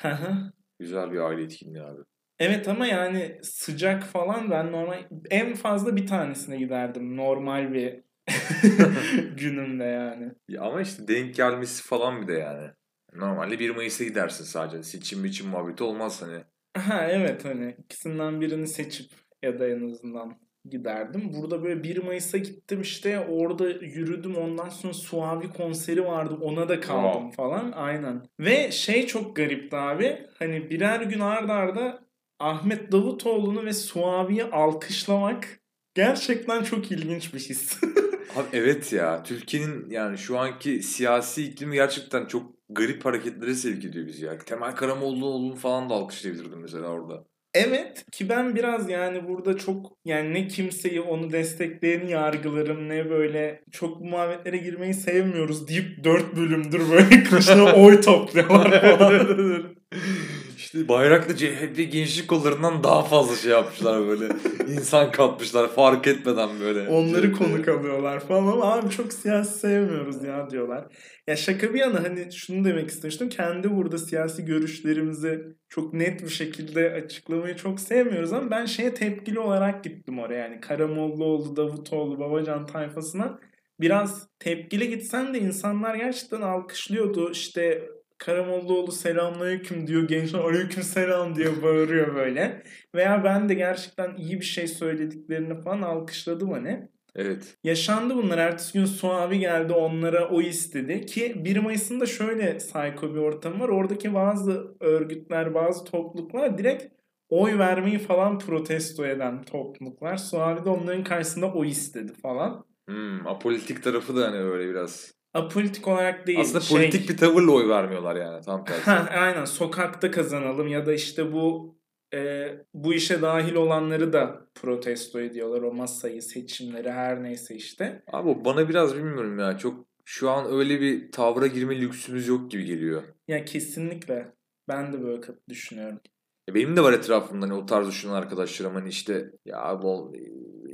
Güzel 0.78 1.12
bir 1.12 1.18
aile 1.18 1.42
etkinliği 1.42 1.84
abi. 1.84 2.00
Evet 2.38 2.68
ama 2.68 2.86
yani 2.86 3.38
sıcak 3.42 4.02
falan 4.04 4.50
ben 4.50 4.72
normal 4.72 5.04
en 5.30 5.54
fazla 5.54 5.96
bir 5.96 6.06
tanesine 6.06 6.56
giderdim 6.56 7.16
normal 7.16 7.72
bir 7.72 8.00
günümde 9.36 9.84
yani. 9.84 10.32
Ya 10.48 10.62
ama 10.62 10.80
işte 10.80 11.08
denk 11.08 11.34
gelmesi 11.34 11.82
falan 11.82 12.22
bir 12.22 12.28
de 12.28 12.32
yani. 12.32 12.70
Normalde 13.14 13.58
1 13.58 13.70
Mayıs'a 13.70 14.04
gidersin 14.04 14.44
sadece. 14.44 14.82
Seçim 14.82 15.24
biçim 15.24 15.48
muhabbeti 15.48 15.84
olmaz 15.84 16.22
hani. 16.22 16.42
Ha 16.76 17.06
evet 17.10 17.44
hani 17.44 17.76
ikisinden 17.84 18.40
birini 18.40 18.66
seçip 18.68 19.10
ya 19.42 19.58
da 19.58 19.68
en 19.68 19.90
azından 19.90 20.36
giderdim. 20.70 21.30
Burada 21.34 21.62
böyle 21.62 21.82
1 21.84 22.02
Mayıs'a 22.04 22.38
gittim 22.38 22.80
işte 22.80 23.20
orada 23.20 23.68
yürüdüm 23.68 24.36
ondan 24.36 24.68
sonra 24.68 24.92
Suavi 24.94 25.48
konseri 25.52 26.04
vardı 26.04 26.38
ona 26.40 26.68
da 26.68 26.80
kaldım 26.80 27.12
Wow. 27.22 27.36
falan 27.36 27.72
aynen. 27.72 28.22
Ve 28.40 28.70
şey 28.70 29.06
çok 29.06 29.36
garipti 29.36 29.76
abi 29.76 30.26
hani 30.38 30.70
birer 30.70 31.00
gün 31.00 31.20
arda 31.20 31.52
arda 31.54 32.04
Ahmet 32.38 32.92
Davutoğlu'nu 32.92 33.64
ve 33.64 33.72
Suavi'yi 33.72 34.44
alkışlamak 34.44 35.60
gerçekten 35.94 36.62
çok 36.62 36.92
ilginç 36.92 37.34
bir 37.34 37.38
his. 37.40 37.80
Abi 38.36 38.46
evet 38.52 38.92
ya. 38.92 39.22
Türkiye'nin 39.22 39.90
yani 39.90 40.18
şu 40.18 40.38
anki 40.38 40.82
siyasi 40.82 41.44
iklimi 41.44 41.74
gerçekten 41.74 42.26
çok 42.26 42.54
garip 42.68 43.04
hareketlere 43.04 43.54
sevk 43.54 43.84
ediyor 43.84 44.06
bizi 44.06 44.24
ya. 44.24 44.38
Temel 44.38 44.74
Karamollaoğlu'nu 44.74 45.56
falan 45.56 45.90
da 45.90 45.94
alkışlayabilirdim 45.94 46.60
mesela 46.60 46.86
orada. 46.86 47.24
Evet 47.54 48.04
ki 48.12 48.28
ben 48.28 48.56
biraz 48.56 48.90
yani 48.90 49.28
burada 49.28 49.56
çok 49.56 49.92
yani 50.04 50.34
ne 50.34 50.48
kimseyi 50.48 51.00
onu 51.00 51.32
destekleyeni 51.32 52.10
yargılarım 52.10 52.88
ne 52.88 53.10
böyle 53.10 53.62
çok 53.70 54.00
muhabbetlere 54.00 54.56
girmeyi 54.56 54.94
sevmiyoruz 54.94 55.68
deyip 55.68 56.04
4 56.04 56.36
bölümdür 56.36 56.90
böyle 56.90 57.24
kışta 57.24 57.74
oy 57.76 58.00
topluyorlar 58.00 58.98
falan. 58.98 59.76
İşte 60.74 60.88
bayraklı 60.88 61.36
CHP 61.36 61.92
gençlik 61.92 62.28
kollarından 62.28 62.84
daha 62.84 63.02
fazla 63.02 63.36
şey 63.36 63.50
yapmışlar 63.50 64.06
böyle. 64.06 64.28
İnsan 64.68 65.12
katmışlar 65.12 65.68
fark 65.74 66.06
etmeden 66.06 66.60
böyle. 66.60 66.88
Onları 66.88 67.32
konuk 67.32 67.68
alıyorlar 67.68 68.20
falan 68.20 68.46
ama 68.52 68.72
abi 68.72 68.90
çok 68.90 69.12
siyasi 69.12 69.58
sevmiyoruz 69.58 70.24
ya 70.24 70.50
diyorlar. 70.50 70.86
Ya 71.26 71.36
şaka 71.36 71.74
bir 71.74 71.78
yana 71.78 72.04
hani 72.04 72.32
şunu 72.32 72.64
demek 72.64 72.88
istemiştim. 72.90 73.28
Kendi 73.28 73.76
burada 73.76 73.98
siyasi 73.98 74.44
görüşlerimizi 74.44 75.42
çok 75.68 75.94
net 75.94 76.22
bir 76.22 76.28
şekilde 76.28 76.92
açıklamayı 76.92 77.56
çok 77.56 77.80
sevmiyoruz 77.80 78.32
ama 78.32 78.50
ben 78.50 78.64
şeye 78.64 78.94
tepkili 78.94 79.38
olarak 79.38 79.84
gittim 79.84 80.18
oraya. 80.18 80.38
Yani 80.38 80.60
Karamollaoğlu, 80.60 81.56
Davutoğlu, 81.56 82.18
Babacan 82.18 82.66
tayfasına 82.66 83.38
biraz 83.80 84.28
tepkili 84.38 84.88
gitsen 84.88 85.34
de 85.34 85.40
insanlar 85.40 85.94
gerçekten 85.94 86.40
alkışlıyordu. 86.40 87.30
İşte 87.30 87.88
Karamollaoğlu 88.24 88.92
selamünaleyküm 88.92 89.86
diyor. 89.86 90.08
Gençler 90.08 90.38
aleyküm 90.38 90.82
selam 90.82 91.36
diye 91.36 91.62
bağırıyor 91.62 92.14
böyle. 92.14 92.62
Veya 92.94 93.24
ben 93.24 93.48
de 93.48 93.54
gerçekten 93.54 94.16
iyi 94.16 94.40
bir 94.40 94.44
şey 94.44 94.68
söylediklerini 94.68 95.62
falan 95.62 95.82
alkışladım 95.82 96.50
hani. 96.50 96.88
Evet. 97.14 97.56
Yaşandı 97.64 98.16
bunlar. 98.16 98.38
Ertesi 98.38 98.72
gün 98.72 98.84
Suavi 98.84 99.38
geldi 99.38 99.72
onlara 99.72 100.28
o 100.28 100.40
istedi. 100.40 101.06
Ki 101.06 101.44
1 101.44 101.56
Mayıs'ında 101.56 102.06
şöyle 102.06 102.56
psycho 102.56 103.14
bir 103.14 103.20
ortam 103.20 103.60
var. 103.60 103.68
Oradaki 103.68 104.14
bazı 104.14 104.76
örgütler, 104.80 105.54
bazı 105.54 105.84
topluluklar 105.84 106.58
direkt 106.58 106.84
oy 107.28 107.58
vermeyi 107.58 107.98
falan 107.98 108.38
protesto 108.38 109.06
eden 109.06 109.42
topluluklar. 109.42 110.16
Suavi 110.16 110.64
de 110.64 110.68
onların 110.68 111.04
karşısında 111.04 111.52
oy 111.52 111.68
istedi 111.68 112.12
falan. 112.12 112.64
Hmm, 112.88 113.26
apolitik 113.26 113.82
tarafı 113.82 114.16
da 114.16 114.26
hani 114.26 114.36
öyle 114.36 114.70
biraz. 114.70 115.14
Apolitik 115.34 115.88
olarak 115.88 116.26
değil. 116.26 116.40
Aslında 116.40 116.60
şey- 116.60 116.76
politik 116.76 117.08
bir 117.08 117.16
tavırla 117.16 117.52
oy 117.52 117.68
vermiyorlar 117.68 118.16
yani 118.16 118.44
tam 118.44 118.64
tersi. 118.64 118.82
Ha, 118.82 119.08
aynen 119.10 119.44
sokakta 119.44 120.10
kazanalım 120.10 120.68
ya 120.68 120.86
da 120.86 120.92
işte 120.92 121.32
bu 121.32 121.74
e, 122.14 122.48
bu 122.74 122.94
işe 122.94 123.22
dahil 123.22 123.54
olanları 123.54 124.12
da 124.12 124.46
protesto 124.54 125.20
ediyorlar 125.20 125.62
o 125.62 125.72
masayı 125.72 126.22
seçimleri 126.22 126.90
her 126.90 127.22
neyse 127.22 127.54
işte. 127.54 128.02
Abi 128.12 128.44
bana 128.44 128.68
biraz 128.68 128.96
bilmiyorum 128.96 129.38
ya 129.38 129.58
çok 129.58 129.86
şu 130.04 130.30
an 130.30 130.52
öyle 130.52 130.80
bir 130.80 131.12
tavra 131.12 131.46
girme 131.46 131.80
lüksümüz 131.80 132.28
yok 132.28 132.50
gibi 132.50 132.64
geliyor. 132.64 133.02
Ya 133.28 133.44
kesinlikle 133.44 134.32
ben 134.68 134.92
de 134.92 135.02
böyle 135.02 135.22
düşünüyorum. 135.48 136.00
Ya 136.48 136.54
Benim 136.54 136.76
de 136.76 136.82
var 136.82 136.92
etrafımda 136.92 137.46
hani 137.46 137.54
o 137.54 137.66
tarz 137.66 137.88
düşünen 137.88 138.12
arkadaşlarım 138.12 138.74
hani 138.74 138.88
işte 138.88 139.30
ya 139.44 139.80
bu 139.82 140.14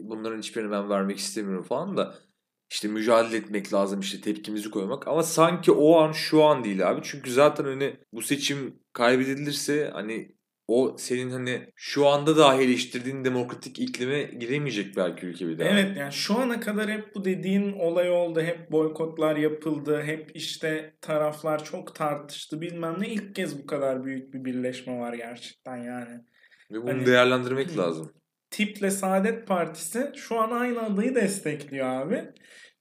bunların 0.02 0.38
hiçbirini 0.38 0.70
ben 0.70 0.90
vermek 0.90 1.18
istemiyorum 1.18 1.64
falan 1.64 1.96
da 1.96 2.14
işte 2.70 2.88
mücadele 2.88 3.36
etmek 3.36 3.72
lazım 3.74 4.00
işte 4.00 4.20
tepkimizi 4.20 4.70
koymak 4.70 5.08
ama 5.08 5.22
sanki 5.22 5.72
o 5.72 5.98
an 5.98 6.12
şu 6.12 6.42
an 6.44 6.64
değil 6.64 6.90
abi 6.90 7.00
çünkü 7.04 7.32
zaten 7.32 7.64
hani 7.64 7.96
bu 8.12 8.22
seçim 8.22 8.80
kaybedilirse 8.92 9.90
hani 9.92 10.34
o 10.68 10.96
senin 10.98 11.30
hani 11.30 11.72
şu 11.76 12.06
anda 12.08 12.36
dahi 12.36 12.62
eleştirdiğin 12.62 13.24
demokratik 13.24 13.78
iklime 13.78 14.22
giremeyecek 14.22 14.96
belki 14.96 15.26
ülke 15.26 15.48
bir 15.48 15.58
daha. 15.58 15.68
Evet 15.68 15.96
yani 15.96 16.12
şu 16.12 16.38
ana 16.38 16.60
kadar 16.60 16.90
hep 16.90 17.14
bu 17.14 17.24
dediğin 17.24 17.72
olay 17.72 18.10
oldu. 18.10 18.40
Hep 18.40 18.72
boykotlar 18.72 19.36
yapıldı. 19.36 20.02
Hep 20.02 20.30
işte 20.34 20.94
taraflar 21.00 21.64
çok 21.64 21.94
tartıştı 21.94 22.60
bilmem 22.60 22.96
ne. 22.98 23.08
ilk 23.08 23.34
kez 23.34 23.62
bu 23.62 23.66
kadar 23.66 24.04
büyük 24.04 24.34
bir 24.34 24.44
birleşme 24.44 24.98
var 25.00 25.12
gerçekten 25.14 25.76
yani. 25.76 26.20
Ve 26.72 26.82
bunu 26.82 26.90
Hani- 26.90 27.06
değerlendirmek 27.06 27.78
lazım. 27.78 28.12
Tiple 28.50 28.90
Saadet 28.90 29.46
Partisi 29.46 30.12
şu 30.16 30.40
an 30.40 30.50
aynı 30.50 30.82
adayı 30.82 31.14
destekliyor 31.14 31.86
abi. 31.86 32.24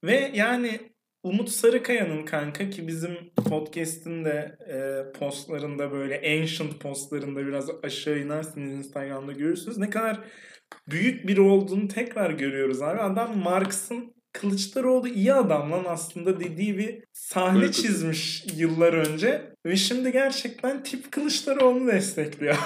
Ve 0.03 0.31
yani 0.35 0.79
Umut 1.23 1.49
Sarıkaya'nın 1.49 2.25
kanka 2.25 2.69
ki 2.69 2.87
bizim 2.87 3.17
podcast'in 3.49 4.25
de 4.25 4.57
e, 4.69 5.19
postlarında 5.19 5.91
böyle 5.91 6.17
ancient 6.17 6.79
postlarında 6.79 7.47
biraz 7.47 7.69
aşağı 7.83 8.19
inersiniz 8.19 8.73
Instagram'da 8.73 9.31
görürsünüz. 9.31 9.77
Ne 9.77 9.89
kadar 9.89 10.19
büyük 10.87 11.27
biri 11.27 11.41
olduğunu 11.41 11.87
tekrar 11.87 12.31
görüyoruz 12.31 12.81
abi. 12.81 12.99
Adam 13.01 13.37
Marx'ın 13.37 14.13
Kılıçdaroğlu 14.33 15.07
iyi 15.07 15.33
adam 15.33 15.71
lan 15.71 15.83
aslında 15.87 16.39
dediği 16.39 16.77
bir 16.77 17.03
sahne 17.13 17.59
Evet. 17.59 17.73
çizmiş 17.73 18.45
yıllar 18.55 18.93
önce. 18.93 19.53
Ve 19.65 19.75
şimdi 19.75 20.11
gerçekten 20.11 20.83
tip 20.83 21.11
Kılıçdaroğlu'nu 21.11 21.87
destekliyor. 21.87 22.57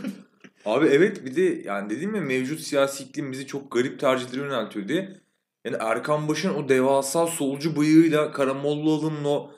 Abi 0.64 0.86
evet 0.86 1.24
bir 1.24 1.36
de 1.36 1.62
yani 1.64 1.90
dediğim 1.90 2.14
ya 2.14 2.20
mevcut 2.20 2.60
siyasi 2.60 3.04
iklim 3.04 3.32
bizi 3.32 3.46
çok 3.46 3.72
garip 3.72 4.00
tercihlere 4.00 4.40
yöneltiyor 4.42 4.88
diye. 4.88 5.20
Yani 5.64 5.76
Erkan 5.80 6.28
Baş'ın 6.28 6.54
o 6.54 6.68
devasa 6.68 7.26
solcu 7.26 7.76
bıyığıyla 7.76 8.32
Karamollaoğlu'nun 8.32 9.24
o 9.24 9.50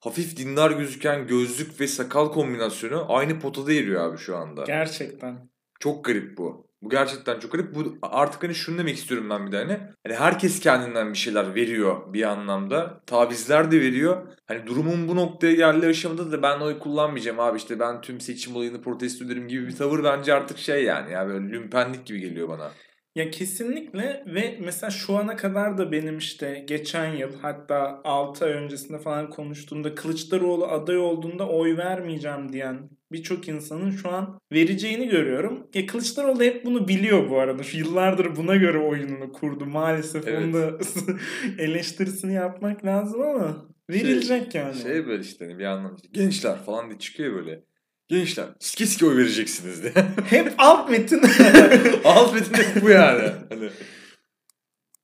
hafif 0.00 0.36
dindar 0.36 0.70
gözüken 0.70 1.26
gözlük 1.26 1.80
ve 1.80 1.86
sakal 1.86 2.32
kombinasyonu 2.32 3.06
aynı 3.08 3.40
potada 3.40 3.72
eriyor 3.72 4.10
abi 4.10 4.18
şu 4.18 4.36
anda. 4.36 4.64
gerçekten. 4.64 5.50
Çok 5.80 6.04
garip 6.04 6.38
bu. 6.38 6.70
Bu 6.82 6.90
gerçekten 6.90 7.38
çok 7.40 7.52
garip. 7.52 7.74
Bu 7.74 7.98
artık 8.02 8.42
hani 8.42 8.54
şunu 8.54 8.78
demek 8.78 8.96
istiyorum 8.96 9.30
ben 9.30 9.46
bir 9.46 9.52
de 9.52 9.56
hani. 9.56 9.80
Hani 10.06 10.14
herkes 10.14 10.60
kendinden 10.60 11.12
bir 11.12 11.18
şeyler 11.18 11.54
veriyor 11.54 12.12
bir 12.12 12.22
anlamda. 12.22 13.00
Tavizler 13.06 13.70
de 13.70 13.80
veriyor. 13.80 14.28
Hani 14.46 14.66
durumun 14.66 15.08
bu 15.08 15.16
noktaya 15.16 15.54
geldiği 15.54 15.86
aşamada 15.86 16.32
da 16.32 16.42
ben 16.42 16.60
oy 16.60 16.78
kullanmayacağım 16.78 17.40
abi 17.40 17.56
işte 17.56 17.80
ben 17.80 18.00
tüm 18.00 18.20
seçim 18.20 18.56
olayını 18.56 18.82
protesto 18.82 19.24
ederim 19.24 19.48
gibi 19.48 19.66
bir 19.66 19.76
tavır 19.76 20.04
bence 20.04 20.34
artık 20.34 20.58
şey 20.58 20.84
yani. 20.84 21.12
Ya 21.12 21.28
böyle 21.28 21.52
lümpenlik 21.52 22.06
gibi 22.06 22.20
geliyor 22.20 22.48
bana. 22.48 22.70
Ya 23.14 23.30
kesinlikle 23.30 24.24
ve 24.26 24.58
mesela 24.60 24.90
şu 24.90 25.16
ana 25.16 25.36
kadar 25.36 25.78
da 25.78 25.92
benim 25.92 26.18
işte 26.18 26.64
geçen 26.68 27.14
yıl 27.14 27.32
hatta 27.42 28.00
6 28.04 28.44
ay 28.44 28.52
öncesinde 28.52 28.98
falan 28.98 29.30
konuştuğumda 29.30 29.94
Kılıçdaroğlu 29.94 30.66
aday 30.66 30.98
olduğunda 30.98 31.48
oy 31.48 31.76
vermeyeceğim 31.76 32.52
diyen 32.52 32.90
birçok 33.12 33.48
insanın 33.48 33.90
şu 33.90 34.10
an 34.10 34.40
vereceğini 34.52 35.08
görüyorum. 35.08 35.66
Ya 35.74 35.86
Kılıçdaroğlu 35.86 36.42
hep 36.42 36.64
bunu 36.64 36.88
biliyor 36.88 37.30
bu 37.30 37.38
arada. 37.38 37.62
Yıllardır 37.72 38.36
buna 38.36 38.56
göre 38.56 38.78
oyununu 38.78 39.32
kurdu. 39.32 39.66
Maalesef 39.66 40.28
Evet. 40.28 40.44
onu 40.44 40.52
da 40.52 40.78
eleştirisini 41.58 42.34
yapmak 42.34 42.84
lazım 42.84 43.22
ama 43.22 43.66
verilecek 43.90 44.54
yani. 44.54 44.74
Şey 44.74 45.06
böyle 45.06 45.22
işte 45.22 45.44
hani 45.44 45.58
bir 45.58 45.64
anlam 45.64 45.96
gençler 46.12 46.56
falan 46.64 46.88
diye 46.90 46.98
çıkıyor 46.98 47.34
böyle. 47.34 47.69
Gençler 48.10 48.46
sike 48.58 48.86
sike 48.86 49.06
oy 49.06 49.16
vereceksiniz 49.16 49.82
diye. 49.82 49.92
Hep 50.26 50.54
alt 50.58 50.90
metin. 50.90 51.22
Alt 52.04 52.34
metin 52.34 52.54
hep 52.54 52.82
bu 52.82 52.90
yani. 52.90 53.32
Hani 53.48 53.70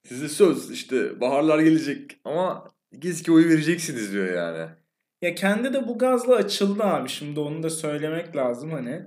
size 0.08 0.28
söz 0.28 0.70
işte 0.70 1.20
baharlar 1.20 1.58
gelecek 1.58 2.18
ama 2.24 2.74
sike 2.94 3.12
sike 3.12 3.32
oy 3.32 3.48
vereceksiniz 3.48 4.12
diyor 4.12 4.34
yani. 4.34 4.70
Ya 5.22 5.34
kendi 5.34 5.72
de 5.72 5.88
bu 5.88 5.98
gazla 5.98 6.34
açıldı 6.34 6.82
abi. 6.82 7.08
Şimdi 7.08 7.40
onu 7.40 7.62
da 7.62 7.70
söylemek 7.70 8.36
lazım 8.36 8.70
hani. 8.70 9.02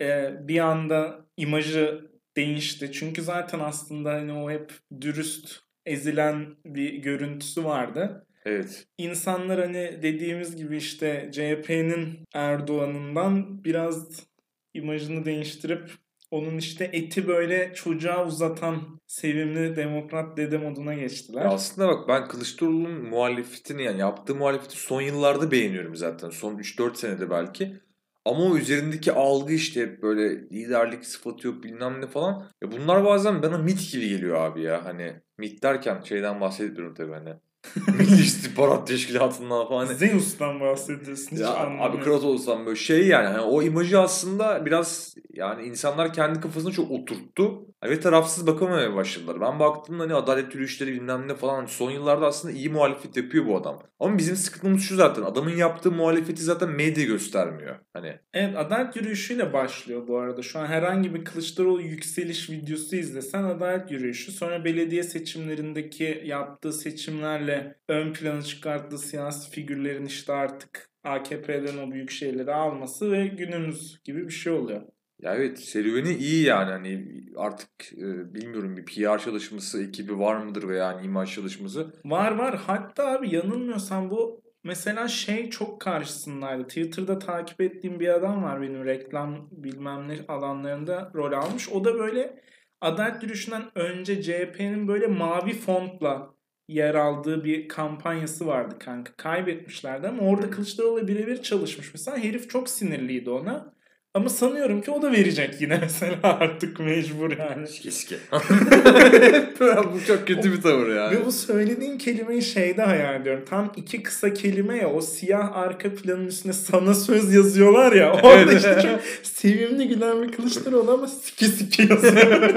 Ee, 0.00 0.34
bir 0.40 0.58
anda 0.58 1.26
imajı 1.36 2.10
değişti. 2.36 2.92
Çünkü 2.92 3.22
zaten 3.22 3.60
aslında 3.60 4.12
hani 4.12 4.32
o 4.32 4.50
hep 4.50 4.72
dürüst 5.00 5.60
ezilen 5.86 6.56
bir 6.64 6.94
görüntüsü 6.94 7.64
vardı. 7.64 8.23
Evet. 8.44 8.86
İnsanlar 8.98 9.60
hani 9.60 9.98
dediğimiz 10.02 10.56
gibi 10.56 10.76
işte 10.76 11.30
CHP'nin 11.32 12.18
Erdoğan'ından 12.34 13.64
biraz 13.64 14.26
imajını 14.74 15.24
değiştirip 15.24 15.90
onun 16.30 16.58
işte 16.58 16.90
eti 16.92 17.28
böyle 17.28 17.74
çocuğa 17.74 18.26
uzatan 18.26 19.00
sevimli 19.06 19.76
demokrat 19.76 20.36
dede 20.36 20.58
moduna 20.58 20.94
geçtiler. 20.94 21.42
Ya 21.42 21.48
aslında 21.48 21.88
bak 21.88 22.08
ben 22.08 22.28
Kılıçdaroğlu'nun 22.28 23.08
muhalefetini 23.08 23.82
yani 23.82 24.00
yaptığı 24.00 24.34
muhalefeti 24.34 24.76
son 24.76 25.00
yıllarda 25.00 25.50
beğeniyorum 25.50 25.96
zaten. 25.96 26.30
Son 26.30 26.58
3-4 26.58 26.96
senede 26.96 27.30
belki. 27.30 27.80
Ama 28.24 28.44
o 28.44 28.56
üzerindeki 28.56 29.12
algı 29.12 29.52
işte 29.52 29.80
hep 29.80 30.02
böyle 30.02 30.30
liderlik 30.50 31.06
sıfatı 31.06 31.46
yok 31.46 31.64
bilmem 31.64 32.00
ne 32.00 32.06
falan. 32.06 32.50
Ya 32.62 32.72
bunlar 32.72 33.04
bazen 33.04 33.42
bana 33.42 33.58
mit 33.58 33.92
gibi 33.92 34.08
geliyor 34.08 34.36
abi 34.36 34.62
ya. 34.62 34.84
Hani 34.84 35.20
mit 35.38 35.62
derken 35.62 36.00
şeyden 36.00 36.40
bahsetmiyorum 36.40 36.94
tabii 36.94 37.12
hani. 37.12 37.34
Milli 37.98 38.22
İstihbarat 38.22 38.88
Teşkilatı'ndan 38.88 39.68
falan. 39.68 39.86
Hani 39.86 39.96
Zeus'tan 39.96 40.60
bahsediyorsun. 40.60 41.36
Ya 41.36 41.48
abi 41.80 42.10
olsam 42.10 42.66
böyle 42.66 42.76
şey 42.76 43.06
yani 43.06 43.26
hani 43.26 43.40
o 43.40 43.62
imajı 43.62 44.00
aslında 44.00 44.66
biraz 44.66 45.14
yani 45.32 45.66
insanlar 45.66 46.12
kendi 46.12 46.40
kafasına 46.40 46.72
çok 46.72 46.90
oturttu 46.90 47.66
ve 47.84 48.00
tarafsız 48.00 48.46
bakamamaya 48.46 48.94
başladılar. 48.94 49.40
Ben 49.40 49.58
baktığımda 49.58 50.02
hani 50.02 50.14
adalet 50.14 50.54
yürüyüşleri 50.54 50.92
bilmem 50.92 51.28
ne 51.28 51.34
falan 51.34 51.54
hani 51.54 51.68
son 51.68 51.90
yıllarda 51.90 52.26
aslında 52.26 52.54
iyi 52.54 52.68
muhalefet 52.68 53.16
yapıyor 53.16 53.46
bu 53.46 53.56
adam. 53.56 53.82
Ama 54.00 54.18
bizim 54.18 54.36
sıkıntımız 54.36 54.82
şu 54.82 54.96
zaten 54.96 55.22
adamın 55.22 55.56
yaptığı 55.56 55.90
muhalefeti 55.90 56.42
zaten 56.42 56.68
medya 56.68 57.04
göstermiyor. 57.04 57.76
Hani 57.92 58.18
Evet 58.32 58.56
adalet 58.56 58.96
yürüyüşüyle 58.96 59.52
başlıyor 59.52 60.08
bu 60.08 60.18
arada. 60.18 60.42
Şu 60.42 60.58
an 60.58 60.66
herhangi 60.66 61.14
bir 61.14 61.24
Kılıçdaroğlu 61.24 61.80
yükseliş 61.80 62.50
videosu 62.50 62.96
izlesen 62.96 63.44
adalet 63.44 63.90
yürüyüşü. 63.90 64.32
Sonra 64.32 64.64
belediye 64.64 65.02
seçimlerindeki 65.02 66.22
yaptığı 66.24 66.72
seçimlerle 66.72 67.53
ön 67.88 68.12
plana 68.12 68.42
çıkarttığı 68.42 68.98
siyasi 68.98 69.50
figürlerin 69.50 70.06
işte 70.06 70.32
artık 70.32 70.90
AKP'den 71.04 71.78
o 71.78 71.92
büyük 71.92 72.10
şeyleri 72.10 72.54
alması 72.54 73.12
ve 73.12 73.26
günümüz 73.26 74.00
gibi 74.04 74.26
bir 74.28 74.32
şey 74.32 74.52
oluyor. 74.52 74.82
ya 75.20 75.34
evet 75.34 75.58
serüveni 75.58 76.12
iyi 76.14 76.44
yani 76.44 76.70
hani 76.70 77.06
artık 77.36 77.92
e, 77.92 78.34
bilmiyorum 78.34 78.76
bir 78.76 78.84
PR 78.84 79.18
çalışması 79.18 79.82
ekibi 79.84 80.18
var 80.18 80.36
mıdır 80.36 80.68
veya 80.68 80.92
yani 80.92 81.06
imaj 81.06 81.34
çalışması. 81.34 81.92
Var 82.04 82.34
var. 82.34 82.56
Hatta 82.66 83.06
abi 83.06 83.34
yanılmıyorsam 83.34 84.10
bu 84.10 84.42
mesela 84.64 85.08
şey 85.08 85.50
çok 85.50 85.80
karşısındaydı. 85.80 86.66
Twitter'da 86.66 87.18
takip 87.18 87.60
ettiğim 87.60 88.00
bir 88.00 88.08
adam 88.08 88.42
var 88.42 88.62
benim 88.62 88.84
reklam 88.84 89.48
bilmem 89.50 90.08
ne 90.08 90.18
alanlarında 90.28 91.12
rol 91.14 91.32
almış. 91.32 91.68
O 91.68 91.84
da 91.84 91.98
böyle 91.98 92.42
adalet 92.80 93.22
yürüyüşünden 93.22 93.78
önce 93.78 94.22
CHP'nin 94.22 94.88
böyle 94.88 95.06
mavi 95.06 95.52
fontla 95.52 96.33
yer 96.68 96.94
aldığı 96.94 97.44
bir 97.44 97.68
kampanyası 97.68 98.46
vardı 98.46 98.74
kanka. 98.78 99.12
Kaybetmişlerdi 99.16 100.08
ama 100.08 100.22
orada 100.22 100.50
Kılıçdaroğlu 100.50 101.08
birebir 101.08 101.42
çalışmış. 101.42 101.90
Mesela 101.94 102.18
herif 102.18 102.50
çok 102.50 102.68
sinirliydi 102.68 103.30
ona. 103.30 103.74
Ama 104.14 104.28
sanıyorum 104.28 104.82
ki 104.82 104.90
o 104.90 105.02
da 105.02 105.12
verecek 105.12 105.60
yine 105.60 105.78
mesela 105.80 106.18
artık 106.22 106.80
mecbur 106.80 107.38
yani. 107.38 107.66
Keşke. 107.66 108.16
bu 109.94 110.06
çok 110.06 110.26
kötü 110.26 110.52
bir 110.52 110.62
tavır 110.62 110.96
yani. 110.96 111.16
Ve 111.16 111.26
bu 111.26 111.32
söylediğin 111.32 111.98
kelimeyi 111.98 112.42
şeyde 112.42 112.82
hayal 112.82 113.20
ediyorum. 113.20 113.44
Tam 113.48 113.72
iki 113.76 114.02
kısa 114.02 114.34
kelime 114.34 114.76
ya 114.76 114.90
o 114.92 115.00
siyah 115.00 115.56
arka 115.56 115.94
planın 115.94 116.26
üstüne 116.26 116.52
sana 116.52 116.94
söz 116.94 117.34
yazıyorlar 117.34 117.92
ya. 117.92 118.12
Orada 118.12 118.52
işte 118.52 118.78
çok 118.82 119.00
sevimli 119.22 119.88
gülen 119.88 120.22
bir 120.22 120.32
Kılıçdaroğlu 120.32 120.92
ama 120.92 121.06
sike 121.06 121.46
sike 121.46 121.82
yazıyor. 121.82 122.54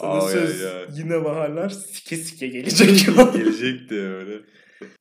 Sana 0.00 0.12
Ay, 0.22 0.32
söz 0.32 0.64
ay. 0.64 0.86
yine 0.92 1.24
baharlar 1.24 1.68
sike 1.68 2.16
sike 2.16 2.46
gelecek. 2.48 2.88
Gelecek 3.34 3.90
de 3.90 4.00
öyle. 4.00 4.40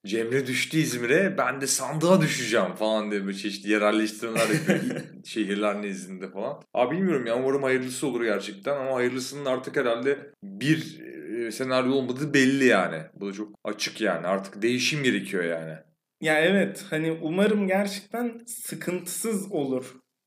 Cemre 0.06 0.48
düştü 0.48 0.78
İzmir'e 0.78 1.38
ben 1.38 1.62
de 1.62 1.68
sandığa 1.68 2.22
düşeceğim 2.22 2.76
falan 2.76 3.12
diye 3.12 3.26
böyle 3.26 3.38
çeşitli 3.38 3.72
yerelleştirmeler 3.72 4.50
yapıyor 4.50 5.02
şehirler 5.26 5.82
nezdinde 5.82 6.32
falan. 6.32 6.62
Abi 6.74 6.96
bilmiyorum 6.96 7.26
ya 7.26 7.38
umarım 7.38 7.64
hayırlısı 7.64 8.08
olur 8.08 8.24
gerçekten 8.24 8.78
ama 8.78 8.96
hayırlısının 8.96 9.46
artık 9.46 9.78
herhalde 9.78 10.20
bir 10.44 11.00
e, 11.48 11.52
senaryo 11.52 11.92
olmadığı 11.94 12.34
belli 12.34 12.66
yani. 12.66 12.98
Bu 13.14 13.28
da 13.28 13.34
çok 13.34 13.60
açık 13.64 14.02
yani 14.02 14.28
artık 14.28 14.62
değişim 14.62 15.04
gerekiyor 15.04 15.44
yani. 15.44 15.74
ya 16.22 16.40
evet 16.40 16.86
hani 16.90 17.12
umarım 17.22 17.68
gerçekten 17.68 18.42
sıkıntısız 18.48 19.52
olur. 19.52 19.86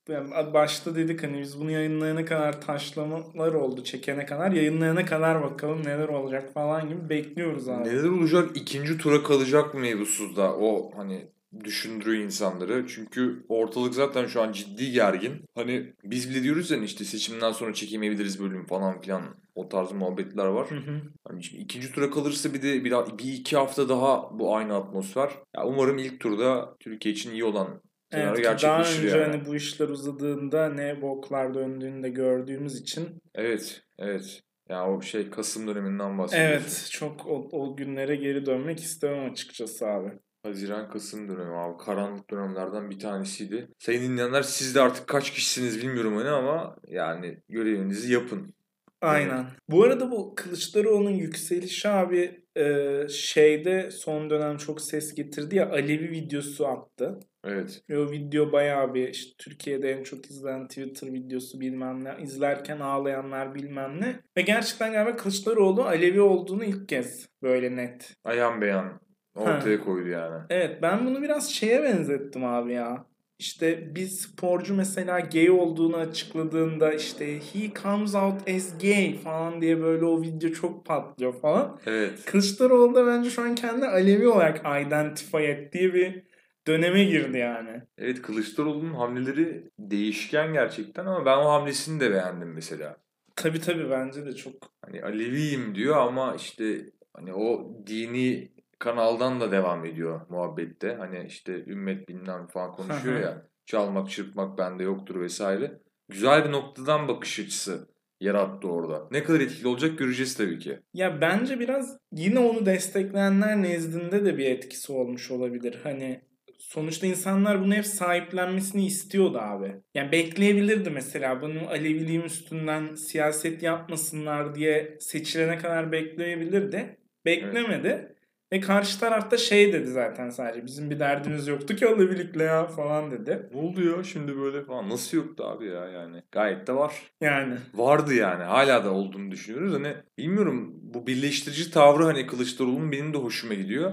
Yani 0.09 0.54
başta 0.54 0.94
dedik 0.94 1.23
hani 1.23 1.40
biz 1.40 1.61
bunu 1.61 1.71
yayınlayana 1.71 2.25
kadar 2.25 2.61
taşlamalar 2.61 3.54
oldu 3.54 3.85
çekene 3.85 4.26
kadar 4.26 4.52
yayınlayana 4.52 5.04
kadar 5.04 5.42
bakalım 5.42 5.85
neler 5.85 6.09
olacak 6.09 6.52
falan 6.54 6.88
gibi 6.88 7.09
bekliyoruz 7.09 7.68
abi. 7.68 7.88
Neler 7.88 8.09
olacak 8.09 8.50
ikinci 8.54 8.99
tura 8.99 9.23
kalacak 9.23 9.75
mı 9.75 9.80
mevzusu 9.80 10.37
da 10.37 10.56
o 10.56 10.90
hani 10.97 11.28
düşündürüyor 11.64 12.25
insanları. 12.25 12.87
Çünkü 12.88 13.44
ortalık 13.49 13.94
zaten 13.94 14.26
şu 14.26 14.42
an 14.42 14.52
ciddi 14.52 14.92
gergin. 14.92 15.32
Hani 15.54 15.92
biz 16.04 16.30
bile 16.30 16.42
diyoruz 16.42 16.71
ya 16.71 16.76
hani 16.76 16.85
işte 16.85 17.04
seçimden 17.04 17.52
sonra 17.52 17.75
çekemeyebiliriz 17.75 18.40
bölüm 18.40 18.66
falan 18.66 19.00
filan. 19.00 19.23
O 19.54 19.68
tarz 19.68 19.92
muhabbetler 19.92 20.47
var. 20.47 20.71
Hı 20.71 20.75
hı. 20.75 21.00
Hani 21.28 21.44
şimdi 21.44 21.62
ikinci 21.62 21.92
tura 21.92 22.11
kalırsa 22.11 22.54
bir 22.54 22.62
de 22.62 22.85
bir, 22.85 22.92
bir 23.18 23.32
iki 23.32 23.56
hafta 23.56 23.88
daha 23.88 24.38
bu 24.38 24.56
aynı 24.56 24.76
atmosfer. 24.76 25.30
Ya 25.56 25.66
umarım 25.66 25.99
ilk 25.99 26.21
turda 26.21 26.76
Türkiye 26.80 27.14
için 27.14 27.32
iyi 27.32 27.44
olan 27.44 27.80
Evet, 28.12 28.37
ki 28.37 28.62
daha 28.62 28.81
önce 28.81 29.09
yani. 29.09 29.23
hani 29.23 29.47
bu 29.47 29.54
işler 29.57 29.88
uzadığında 29.88 30.69
ne 30.69 31.02
boklar 31.02 31.54
döndüğünü 31.54 32.02
de 32.02 32.09
gördüğümüz 32.09 32.81
için 32.81 33.23
Evet, 33.35 33.83
evet. 33.99 34.42
Yani 34.69 34.90
o 34.90 35.02
şey 35.02 35.31
Kasım 35.31 35.66
döneminden 35.69 36.19
bahsediyorsun. 36.19 36.52
evet 36.52 36.88
çok 36.90 37.26
o, 37.26 37.49
o 37.52 37.76
günlere 37.76 38.16
geri 38.16 38.47
dönmek 38.47 38.81
istemem 38.81 39.31
açıkçası 39.31 39.87
abi. 39.87 40.12
Haziran 40.42 40.90
Kasım 40.90 41.28
dönemi 41.28 41.54
abi. 41.54 41.85
Karanlık 41.85 42.31
dönemlerden 42.31 42.90
bir 42.90 42.99
tanesiydi. 42.99 43.69
Sayın 43.78 44.02
dinleyenler 44.02 44.42
siz 44.42 44.75
de 44.75 44.81
artık 44.81 45.07
kaç 45.07 45.31
kişisiniz 45.31 45.83
bilmiyorum 45.83 46.16
hani 46.16 46.28
ama 46.28 46.76
yani 46.88 47.38
görevinizi 47.49 48.12
yapın. 48.12 48.54
Aynen. 49.00 49.47
Bu 49.69 49.85
arada 49.85 50.11
bu 50.11 50.35
Kılıçdaroğlu'nun 50.35 51.11
yükselişi 51.11 51.88
abi 51.88 52.41
e, 52.56 53.00
şeyde 53.09 53.90
son 53.90 54.30
dönem 54.30 54.56
çok 54.56 54.80
ses 54.80 55.14
getirdi 55.14 55.56
ya 55.56 55.71
Alevi 55.71 56.11
videosu 56.11 56.66
attı. 56.66 57.21
Evet. 57.44 57.82
Ve 57.90 57.99
o 57.99 58.11
video 58.11 58.52
bayağı 58.52 58.94
bir 58.94 59.09
işte 59.09 59.35
Türkiye'de 59.38 59.90
en 59.90 60.02
çok 60.02 60.30
izlenen 60.30 60.68
Twitter 60.68 61.12
videosu 61.12 61.61
bilmem 61.61 62.04
ne. 62.04 62.16
izlerken 62.23 62.80
ağlayanlar 62.80 63.54
bilmem 63.54 64.00
ne. 64.00 64.21
Ve 64.37 64.42
gerçekten 64.42 64.92
galiba 64.92 65.16
Kılıçdaroğlu 65.16 65.85
Alevi 65.85 66.21
olduğunu 66.21 66.64
ilk 66.64 66.88
kez 66.88 67.28
böyle 67.42 67.76
net. 67.76 68.16
Ayan 68.25 68.61
beyan 68.61 69.00
ortaya 69.35 69.80
koydu 69.80 70.09
yani. 70.09 70.42
Evet 70.50 70.82
ben 70.82 71.06
bunu 71.06 71.23
biraz 71.23 71.50
şeye 71.50 71.82
benzettim 71.82 72.44
abi 72.44 72.73
ya. 72.73 73.06
İşte 73.42 73.94
bir 73.94 74.06
sporcu 74.06 74.75
mesela 74.75 75.20
gay 75.20 75.50
olduğunu 75.50 75.96
açıkladığında 75.96 76.92
işte 76.92 77.40
he 77.40 77.70
comes 77.82 78.14
out 78.14 78.49
as 78.49 78.78
gay 78.78 79.18
falan 79.18 79.61
diye 79.61 79.80
böyle 79.80 80.04
o 80.04 80.22
video 80.22 80.50
çok 80.50 80.87
patlıyor 80.87 81.40
falan. 81.40 81.80
Evet. 81.87 82.25
Kılıçdaroğlu 82.25 82.94
da 82.94 83.06
bence 83.06 83.30
şu 83.30 83.42
an 83.42 83.54
kendi 83.54 83.87
Alevi 83.87 84.28
olarak 84.28 84.61
identify 84.87 85.44
ettiği 85.44 85.94
bir 85.94 86.22
döneme 86.66 87.04
girdi 87.04 87.38
yani. 87.38 87.82
Evet 87.99 88.22
Kılıçdaroğlu'nun 88.22 88.94
hamleleri 88.94 89.70
değişken 89.78 90.52
gerçekten 90.52 91.06
ama 91.06 91.26
ben 91.26 91.37
o 91.37 91.49
hamlesini 91.49 92.00
de 92.00 92.11
beğendim 92.11 92.52
mesela. 92.54 92.96
Tabii 93.37 93.61
tabii 93.61 93.90
bence 93.90 94.26
de 94.26 94.32
çok 94.32 94.54
Hani 94.84 95.02
Aleviyim 95.02 95.75
diyor 95.75 95.96
ama 95.96 96.34
işte 96.34 96.80
hani 97.14 97.34
o 97.34 97.76
dini 97.87 98.52
kanaldan 98.83 99.41
da 99.41 99.53
devam 99.53 99.85
ediyor 99.85 100.21
muhabbette. 100.29 100.95
Hani 100.95 101.25
işte 101.27 101.65
ümmet 101.65 102.09
bilmem 102.09 102.47
falan 102.47 102.73
konuşuyor 102.73 103.21
ya. 103.21 103.47
Çalmak 103.67 104.11
çırpmak 104.11 104.59
bende 104.59 104.83
yoktur 104.83 105.21
vesaire. 105.21 105.81
Güzel 106.09 106.45
bir 106.45 106.53
noktadan 106.53 107.09
bakış 107.09 107.41
açısı 107.41 107.89
yarattı 108.21 108.69
orada. 108.69 109.09
Ne 109.11 109.25
kadar 109.25 109.41
etkili 109.41 109.69
olacak 109.69 109.99
göreceğiz 109.99 110.37
tabii 110.37 110.59
ki. 110.59 110.79
Ya 110.95 111.21
bence 111.21 111.61
biraz 111.61 111.99
yine 112.12 112.39
onu 112.39 112.67
destekleyenler 112.67 113.62
nezdinde 113.62 114.25
de 114.25 114.39
bir 114.39 114.47
etkisi 114.47 114.93
olmuş 114.93 115.31
olabilir. 115.31 115.79
Hani 115.83 116.21
sonuçta 116.59 117.07
insanlar 117.07 117.65
bunu 117.65 117.75
hep 117.75 117.87
sahiplenmesini 117.87 118.87
istiyordu 118.87 119.39
abi. 119.39 119.75
Yani 119.95 120.12
bekleyebilirdi 120.12 120.91
mesela 120.91 121.43
bunun 121.43 121.65
Aleviliğim 121.65 122.25
üstünden 122.25 122.95
siyaset 122.95 123.62
yapmasınlar 123.62 124.55
diye 124.55 124.97
seçilene 125.01 125.59
kadar 125.59 125.93
bekleyebilirdi. 125.93 126.97
Beklemedi. 127.25 128.12
Ve 128.52 128.61
karşı 128.61 129.00
tarafta 129.00 129.37
şey 129.37 129.73
dedi 129.73 129.90
zaten 129.90 130.30
sadece 130.30 130.66
bizim 130.66 130.90
bir 130.90 130.99
derdimiz 131.00 131.49
yoktu 131.49 131.76
ki 131.76 131.87
Alevilikle 131.88 132.42
ya 132.42 132.66
falan 132.66 133.11
dedi. 133.11 133.49
Ne 133.54 133.61
oldu 133.61 133.97
ya 133.97 134.04
şimdi 134.04 134.37
böyle 134.37 134.64
falan? 134.64 134.88
Nasıl 134.90 135.16
yoktu 135.16 135.44
abi 135.44 135.66
ya 135.66 135.88
yani? 135.88 136.23
Gayet 136.32 136.66
de 136.66 136.75
var. 136.75 136.94
Yani 137.21 137.54
Vardı 137.75 138.14
yani. 138.14 138.44
Hala 138.44 138.85
da 138.85 138.90
olduğunu 138.90 139.30
düşünüyoruz. 139.30 139.75
Hani 139.75 139.94
bilmiyorum 140.18 140.71
bu 140.82 141.06
birleştirici 141.06 141.71
tavrı 141.71 142.04
hani 142.04 142.26
Kılıçdaroğlu'nun 142.26 142.92
benim 142.92 143.14
de 143.14 143.18
hoşuma 143.18 143.54
gidiyor. 143.54 143.92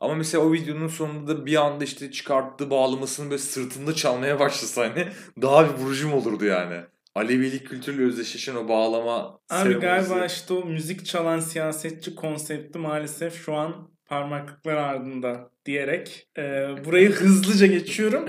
Ama 0.00 0.14
mesela 0.14 0.44
o 0.44 0.52
videonun 0.52 0.88
sonunda 0.88 1.38
da 1.38 1.46
bir 1.46 1.56
anda 1.66 1.84
işte 1.84 2.10
çıkarttığı 2.10 2.70
bağlamasını 2.70 3.30
böyle 3.30 3.38
sırtında 3.42 3.94
çalmaya 3.94 4.40
başlasa 4.40 4.82
hani 4.82 5.08
daha 5.42 5.64
bir 5.68 5.74
vurucum 5.82 6.12
olurdu 6.12 6.44
yani. 6.44 6.80
Alevilik 7.14 7.66
kültürüyle 7.68 8.04
özdeşleşen 8.04 8.54
o 8.56 8.68
bağlama 8.68 9.40
Abi 9.50 9.74
seremonisi. 9.74 9.80
galiba 9.80 10.26
işte 10.26 10.54
o 10.54 10.64
müzik 10.64 11.06
çalan 11.06 11.40
siyasetçi 11.40 12.14
konsepti 12.14 12.78
maalesef 12.78 13.44
şu 13.44 13.54
an 13.54 13.97
parmaklıklar 14.08 14.76
ardında 14.76 15.50
diyerek 15.64 16.28
e, 16.38 16.42
burayı 16.84 17.12
hızlıca 17.12 17.66
geçiyorum. 17.66 18.28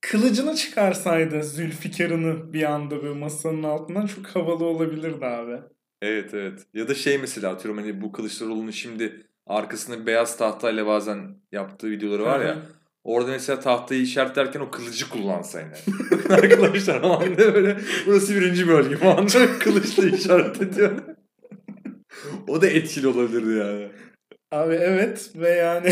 Kılıcını 0.00 0.54
çıkarsaydı 0.54 1.42
Zülfikar'ını 1.42 2.52
bir 2.52 2.62
anda 2.62 3.02
böyle 3.02 3.18
masanın 3.18 3.62
altından 3.62 4.06
çok 4.06 4.26
havalı 4.26 4.64
olabilirdi 4.64 5.26
abi. 5.26 5.58
Evet 6.02 6.34
evet. 6.34 6.66
Ya 6.74 6.88
da 6.88 6.94
şey 6.94 7.18
mesela 7.18 7.52
atıyorum 7.52 7.80
hani 7.80 8.02
bu 8.02 8.12
Kılıçdaroğlu'nun 8.12 8.70
şimdi 8.70 9.26
arkasında 9.46 10.06
beyaz 10.06 10.36
tahtayla 10.36 10.86
bazen 10.86 11.36
yaptığı 11.52 11.90
videoları 11.90 12.24
var 12.24 12.40
ya. 12.40 12.58
Orada 13.04 13.30
mesela 13.30 13.60
tahtayı 13.60 14.02
işaretlerken 14.02 14.60
o 14.60 14.70
kılıcı 14.70 15.08
kullansa 15.08 15.60
yine. 15.60 15.72
Arkadaşlar 16.34 17.00
o 17.02 17.12
anda 17.12 17.54
böyle 17.54 17.76
burası 18.06 18.34
birinci 18.34 18.68
bölge 18.68 18.96
falan 18.96 19.26
kılıçla 19.58 20.08
işaret 20.08 20.62
ediyor. 20.62 20.92
o 22.48 22.62
da 22.62 22.66
etkili 22.66 23.08
olabilirdi 23.08 23.58
yani. 23.58 23.88
Abi 24.52 24.74
evet 24.74 25.30
ve 25.34 25.50
yani 25.50 25.90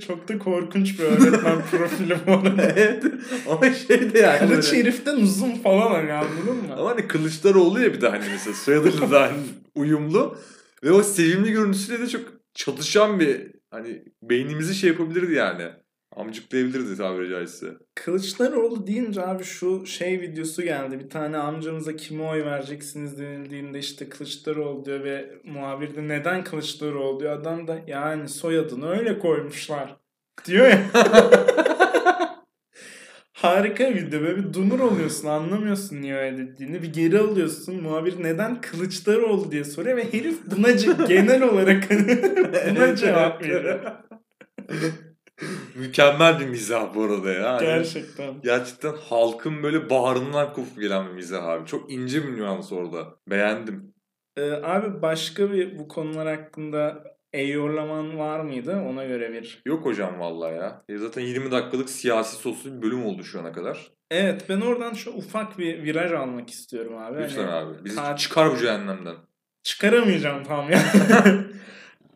çok 0.06 0.28
da 0.28 0.38
korkunç 0.38 0.98
bir 0.98 1.04
öğretmen 1.04 1.62
profili 1.70 2.16
bu 2.26 2.32
arada. 2.32 2.62
evet 2.62 3.04
ama 3.50 3.72
şey 3.74 4.14
de 4.14 4.18
yani. 4.18 4.38
Kılıç 4.38 4.72
böyle- 4.72 4.82
heriften 4.82 5.16
uzun 5.16 5.50
falan 5.54 5.90
hani 5.90 6.12
anladın 6.12 6.56
mı? 6.56 6.74
Ama 6.78 6.90
hani 6.90 7.08
Kılıçdaroğlu 7.08 7.80
ya 7.80 7.92
bir 7.92 8.00
de 8.00 8.08
hani 8.08 8.24
mesela 8.32 8.54
soyadıyla 8.54 9.10
da 9.10 9.22
hani 9.22 9.36
uyumlu. 9.74 10.38
Ve 10.84 10.92
o 10.92 11.02
sevimli 11.02 11.52
görüntüsüyle 11.52 12.02
de 12.02 12.08
çok 12.08 12.22
çatışan 12.54 13.20
bir 13.20 13.50
hani 13.70 14.02
beynimizi 14.22 14.74
şey 14.74 14.90
yapabilirdi 14.90 15.34
yani. 15.34 15.70
Amcıklayabilirdi 16.16 16.96
tabiri 16.96 17.30
caizse. 17.30 17.66
Kılıçdaroğlu 17.94 18.86
deyince 18.86 19.22
abi 19.22 19.44
şu 19.44 19.86
şey 19.86 20.20
videosu 20.20 20.62
geldi. 20.62 21.00
Bir 21.00 21.10
tane 21.10 21.36
amcanıza 21.36 21.96
kime 21.96 22.24
oy 22.24 22.44
vereceksiniz 22.44 23.18
denildiğinde 23.18 23.78
işte 23.78 24.08
Kılıçdaroğlu 24.08 24.84
diyor 24.84 25.04
ve 25.04 25.30
muhabir 25.44 25.96
de 25.96 26.08
neden 26.08 26.44
Kılıçdaroğlu 26.44 27.20
diyor. 27.20 27.32
Adam 27.32 27.68
da 27.68 27.78
yani 27.86 28.28
soyadını 28.28 28.90
öyle 28.90 29.18
koymuşlar 29.18 29.96
diyor 30.44 30.66
ya. 30.66 30.80
Harika 33.32 33.94
bir 33.94 34.06
video. 34.06 34.20
Böyle 34.20 34.36
bir 34.36 34.52
dumur 34.52 34.80
oluyorsun. 34.80 35.28
Anlamıyorsun 35.28 36.02
niye 36.02 36.16
öyle 36.16 36.38
dediğini. 36.38 36.82
Bir 36.82 36.92
geri 36.92 37.18
alıyorsun. 37.18 37.82
Muhabir 37.82 38.22
neden 38.22 38.60
Kılıçdaroğlu 38.60 39.50
diye 39.50 39.64
soruyor 39.64 39.96
ve 39.96 40.12
herif 40.12 40.38
buna 40.56 40.70
genel 41.06 41.42
olarak 41.42 41.90
buna 42.70 42.96
cevap 42.96 43.42
veriyor. 43.42 43.80
Mükemmel 45.76 46.40
bir 46.40 46.46
mizah 46.46 46.94
bu 46.94 47.02
arada 47.02 47.32
ya. 47.32 47.52
Hani 47.52 47.60
Gerçekten. 47.66 48.40
Gerçekten 48.42 48.92
halkın 49.08 49.62
böyle 49.62 49.90
bağrından 49.90 50.52
kopup 50.52 50.80
gelen 50.80 51.06
bir 51.08 51.12
mizah 51.12 51.44
abi. 51.44 51.66
Çok 51.66 51.92
ince 51.92 52.26
bir 52.26 52.36
nüans 52.36 52.72
orada. 52.72 53.16
Beğendim. 53.28 53.94
Ee, 54.36 54.52
abi 54.52 55.02
başka 55.02 55.52
bir 55.52 55.78
bu 55.78 55.88
konular 55.88 56.28
hakkında 56.36 57.04
eyorlaman 57.32 58.18
var 58.18 58.40
mıydı? 58.40 58.76
Ona 58.90 59.04
göre 59.04 59.32
bir. 59.32 59.62
Yok 59.66 59.84
hocam 59.84 60.20
vallahi 60.20 60.54
ya. 60.54 60.82
E 60.88 60.98
zaten 60.98 61.22
20 61.22 61.50
dakikalık 61.50 61.90
siyasi 61.90 62.36
soslu 62.36 62.76
bir 62.76 62.82
bölüm 62.82 63.06
oldu 63.06 63.24
şu 63.24 63.40
ana 63.40 63.52
kadar. 63.52 63.90
Evet 64.10 64.44
ben 64.48 64.60
oradan 64.60 64.92
şu 64.94 65.10
ufak 65.10 65.58
bir 65.58 65.82
viraj 65.82 66.12
almak 66.12 66.50
istiyorum 66.50 66.96
abi. 66.98 67.22
Lütfen 67.22 67.44
Hani 67.44 67.52
abi. 67.52 67.84
Bizi 67.84 67.96
tat- 67.96 68.18
çıkar 68.18 68.52
bu 68.52 68.56
cehennemden. 68.56 69.14
Çıkaramayacağım 69.62 70.44
tam 70.44 70.70
ya. 70.70 70.78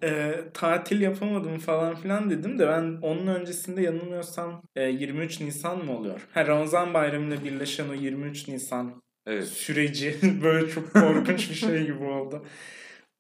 Ee, 0.07 0.45
tatil 0.55 1.01
yapamadım 1.01 1.59
falan 1.59 1.95
filan 1.95 2.31
dedim 2.31 2.59
de 2.59 2.69
ben 2.69 2.99
onun 3.03 3.27
öncesinde 3.27 3.83
yanılmıyorsam 3.83 4.62
e, 4.77 4.83
23 4.88 5.40
Nisan 5.40 5.85
mı 5.85 5.99
oluyor? 5.99 6.29
Ha, 6.35 6.47
Ramazan 6.47 6.95
bayramıyla 6.95 7.45
birleşen 7.45 7.88
o 7.88 7.95
23 7.95 8.49
Nisan 8.49 9.03
Evet. 9.27 9.45
süreci 9.49 10.16
böyle 10.42 10.69
çok 10.69 10.92
korkunç 10.92 11.51
bir 11.51 11.55
şey 11.55 11.87
gibi 11.87 12.05
oldu. 12.05 12.47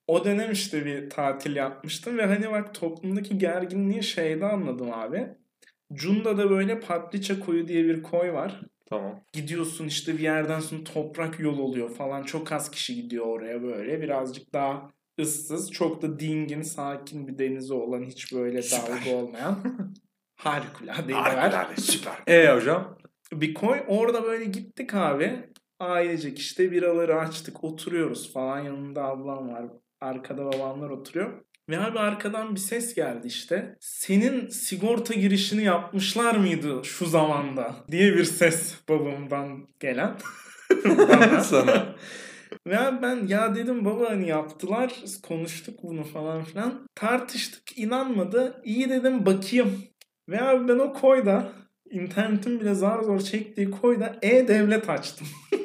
O 0.06 0.24
dönem 0.24 0.52
işte 0.52 0.84
bir 0.84 1.10
tatil 1.10 1.56
yapmıştım 1.56 2.18
ve 2.18 2.26
hani 2.26 2.50
bak 2.50 2.74
toplumdaki 2.74 3.38
gerginliği 3.38 4.02
şeyde 4.02 4.46
anladım 4.46 4.92
abi. 4.92 5.28
Cunda'da 5.92 6.50
böyle 6.50 6.80
Patliça 6.80 7.40
koyu 7.40 7.68
diye 7.68 7.84
bir 7.84 8.02
koy 8.02 8.32
var. 8.32 8.60
Tamam. 8.86 9.20
Gidiyorsun 9.32 9.86
işte 9.86 10.12
bir 10.14 10.22
yerden 10.22 10.60
sonra 10.60 10.84
toprak 10.84 11.40
yol 11.40 11.58
oluyor 11.58 11.90
falan. 11.90 12.22
Çok 12.22 12.52
az 12.52 12.70
kişi 12.70 12.94
gidiyor 12.94 13.26
oraya 13.26 13.62
böyle. 13.62 14.02
Birazcık 14.02 14.52
daha 14.52 14.90
ıssız. 15.20 15.72
Çok 15.72 16.02
da 16.02 16.20
dingin, 16.20 16.62
sakin 16.62 17.28
bir 17.28 17.38
denizi 17.38 17.74
olan 17.74 18.02
hiç 18.02 18.32
böyle 18.34 18.62
dalga 18.62 19.16
olmayan. 19.16 19.58
Harikulade. 20.36 21.12
yer. 21.12 21.68
süper. 21.76 22.14
E 22.26 22.54
hocam? 22.54 22.98
Bir 23.32 23.54
koy 23.54 23.82
orada 23.86 24.22
böyle 24.22 24.44
gittik 24.44 24.94
abi. 24.94 25.50
Ailecek 25.80 26.38
işte 26.38 26.70
biraları 26.70 27.20
açtık 27.20 27.64
oturuyoruz 27.64 28.32
falan 28.32 28.60
yanında 28.60 29.04
ablam 29.04 29.48
var. 29.48 29.64
Arkada 30.00 30.44
babamlar 30.44 30.90
oturuyor. 30.90 31.46
Ve 31.68 31.78
abi 31.78 31.98
arkadan 31.98 32.54
bir 32.54 32.60
ses 32.60 32.94
geldi 32.94 33.26
işte. 33.26 33.76
Senin 33.80 34.48
sigorta 34.48 35.14
girişini 35.14 35.64
yapmışlar 35.64 36.34
mıydı 36.34 36.80
şu 36.84 37.06
zamanda? 37.06 37.76
Diye 37.90 38.14
bir 38.14 38.24
ses 38.24 38.74
babamdan 38.88 39.68
gelen. 39.80 40.16
Sana. 41.42 41.96
Ve 42.66 42.78
ben 43.02 43.26
ya 43.26 43.54
dedim 43.54 43.84
baba 43.84 44.10
hani 44.10 44.28
yaptılar 44.28 44.94
konuştuk 45.22 45.82
bunu 45.82 46.04
falan 46.04 46.44
filan. 46.44 46.88
Tartıştık 46.94 47.78
inanmadı. 47.78 48.60
İyi 48.64 48.90
dedim 48.90 49.26
bakayım. 49.26 49.82
Ve 50.28 50.42
abi 50.42 50.68
ben 50.68 50.78
o 50.78 50.92
koyda 50.92 51.52
internetin 51.90 52.60
bile 52.60 52.74
zar 52.74 53.02
zor 53.02 53.20
çektiği 53.20 53.70
koyda 53.70 54.16
e-devlet 54.22 54.90
açtım. 54.90 55.26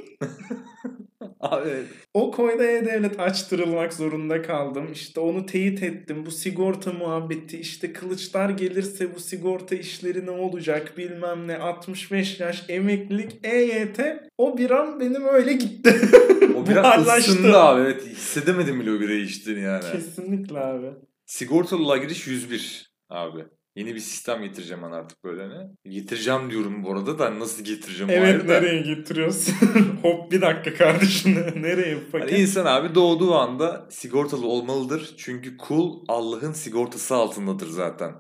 Abi 1.40 1.70
evet. 1.70 1.86
O 2.14 2.32
koyda 2.32 2.64
e-devlet 2.64 3.20
açtırılmak 3.20 3.94
zorunda 3.94 4.42
kaldım. 4.42 4.92
İşte 4.94 5.20
onu 5.20 5.46
teyit 5.46 5.84
ettim. 5.84 6.26
Bu 6.26 6.32
sigorta 6.32 6.94
muhabbeti 6.94 7.58
işte 7.58 7.94
kılıçlar 7.94 8.50
gelirse 8.50 9.16
bu 9.16 9.20
sigorta 9.20 9.76
işleri 9.76 10.26
ne 10.26 10.32
olacak 10.32 10.94
bilmem 10.98 11.48
ne 11.48 11.58
65 11.58 12.40
yaş 12.40 12.66
emeklilik 12.70 13.40
EYT 13.44 14.00
o 14.38 14.58
bir 14.58 14.72
an 14.72 15.00
benim 15.00 15.26
öyle 15.26 15.54
gitti. 15.54 15.96
Biraz 16.76 17.20
ısındı 17.20 17.58
abi. 17.60 17.82
Evet 17.82 18.06
hissedemedim 18.06 18.80
bile 18.80 18.92
o 18.92 19.00
birayı 19.00 19.22
içtiğini 19.22 19.62
yani. 19.62 19.84
Kesinlikle 19.92 20.60
abi. 20.60 20.88
Sigortalılığa 21.26 21.98
giriş 21.98 22.28
101 22.28 22.92
abi. 23.10 23.46
Yeni 23.76 23.96
bir 23.96 24.00
sistem 24.00 24.44
getireceğim 24.44 24.84
ben 24.84 24.92
artık 24.92 25.24
böyle 25.24 25.50
ne? 25.50 25.68
Getireceğim 25.92 26.50
diyorum 26.52 26.84
bu 26.84 26.92
arada 26.92 27.20
da 27.20 27.40
nasıl 27.40 27.64
getireceğim 27.64 28.10
Evet 28.10 28.46
nereye 28.46 28.82
getiriyorsun? 28.82 29.54
Hop 30.02 30.32
bir 30.32 30.42
dakika 30.42 30.74
kardeşim 30.74 31.36
nereye 31.56 31.94
Hani 31.96 32.12
paket? 32.12 32.40
insan 32.40 32.66
abi 32.66 32.96
doğduğu 32.96 33.36
anda 33.36 33.88
sigortalı 33.90 34.48
olmalıdır. 34.48 35.14
Çünkü 35.18 35.58
kul 35.58 36.00
Allah'ın 36.08 36.52
sigortası 36.54 37.16
altındadır 37.16 37.68
zaten. 37.68 38.12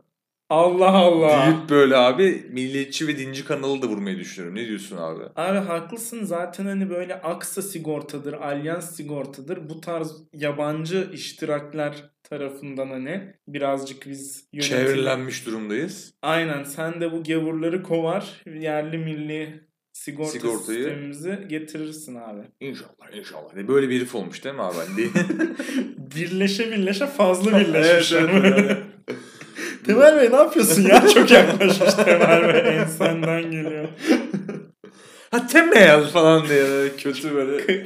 Allah 0.52 0.92
Allah. 0.92 1.46
Deyip 1.46 1.70
böyle 1.70 1.98
abi 1.98 2.44
milliyetçi 2.52 3.08
ve 3.08 3.18
dinci 3.18 3.46
kanalı 3.46 3.82
da 3.82 3.88
vurmayı 3.88 4.18
düşünüyorum. 4.20 4.56
Ne 4.58 4.68
diyorsun 4.68 4.98
abi? 4.98 5.24
Abi 5.36 5.58
haklısın 5.58 6.24
zaten 6.24 6.66
hani 6.66 6.90
böyle 6.90 7.22
Aksa 7.22 7.62
sigortadır, 7.62 8.34
Alyans 8.34 8.96
sigortadır. 8.96 9.70
Bu 9.70 9.82
tarz 9.82 10.12
yabancı 10.34 11.10
iştirakler 11.14 12.10
tarafından 12.24 12.88
hani 12.90 13.34
birazcık 13.48 14.08
biz 14.08 14.46
yönetim... 14.54 14.78
Çevrilenmiş 14.78 15.46
durumdayız. 15.46 16.14
Aynen 16.22 16.64
sen 16.64 17.02
de 17.02 17.12
bu 17.12 17.24
gavurları 17.24 17.84
kovar 17.84 18.42
yerli 18.60 18.98
milli 18.98 19.64
sigorta 19.94 20.32
Sigortayı- 20.32 20.78
sistemimizi 20.84 21.40
getirirsin 21.50 22.16
abi. 22.16 22.42
İnşallah 22.60 23.16
inşallah. 23.18 23.56
diye 23.56 23.68
Böyle 23.68 23.90
bir 23.90 23.96
herif 23.96 24.16
olmuş 24.16 24.44
değil 24.44 24.56
mi 24.56 24.62
abi? 24.62 24.76
Hani 24.78 25.08
birleşe 26.16 26.72
birleşe 26.72 27.08
fazla 27.08 27.52
Evet, 27.58 27.68
birleşmiş. 27.68 28.12
evet, 28.14 28.34
yani. 28.34 28.78
Temel 29.86 30.17
Bey 30.22 30.32
ne 30.32 30.36
yapıyorsun 30.36 30.82
ya? 30.82 31.08
Çok 31.13 31.32
yaklaşmış 31.32 31.94
Temel 31.94 32.54
Bey. 32.54 32.78
Ensenden 32.78 33.52
geliyor. 33.52 33.88
ha 35.32 35.48
temel 35.48 36.08
falan 36.08 36.48
diye 36.50 36.63
böyle 36.63 36.96
kötü 36.96 37.36
böyle. 37.36 37.84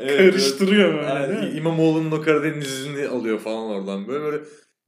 Evet, 0.00 0.18
Karıştırıyor 0.18 0.94
böyle 0.94 1.06
Yani? 1.06 1.56
İmamoğlu'nun 1.56 2.10
o 2.10 2.22
Karadeniz'ini 2.22 3.08
alıyor 3.08 3.38
falan 3.38 3.66
oradan. 3.66 4.08
Böyle 4.08 4.24
böyle 4.24 4.38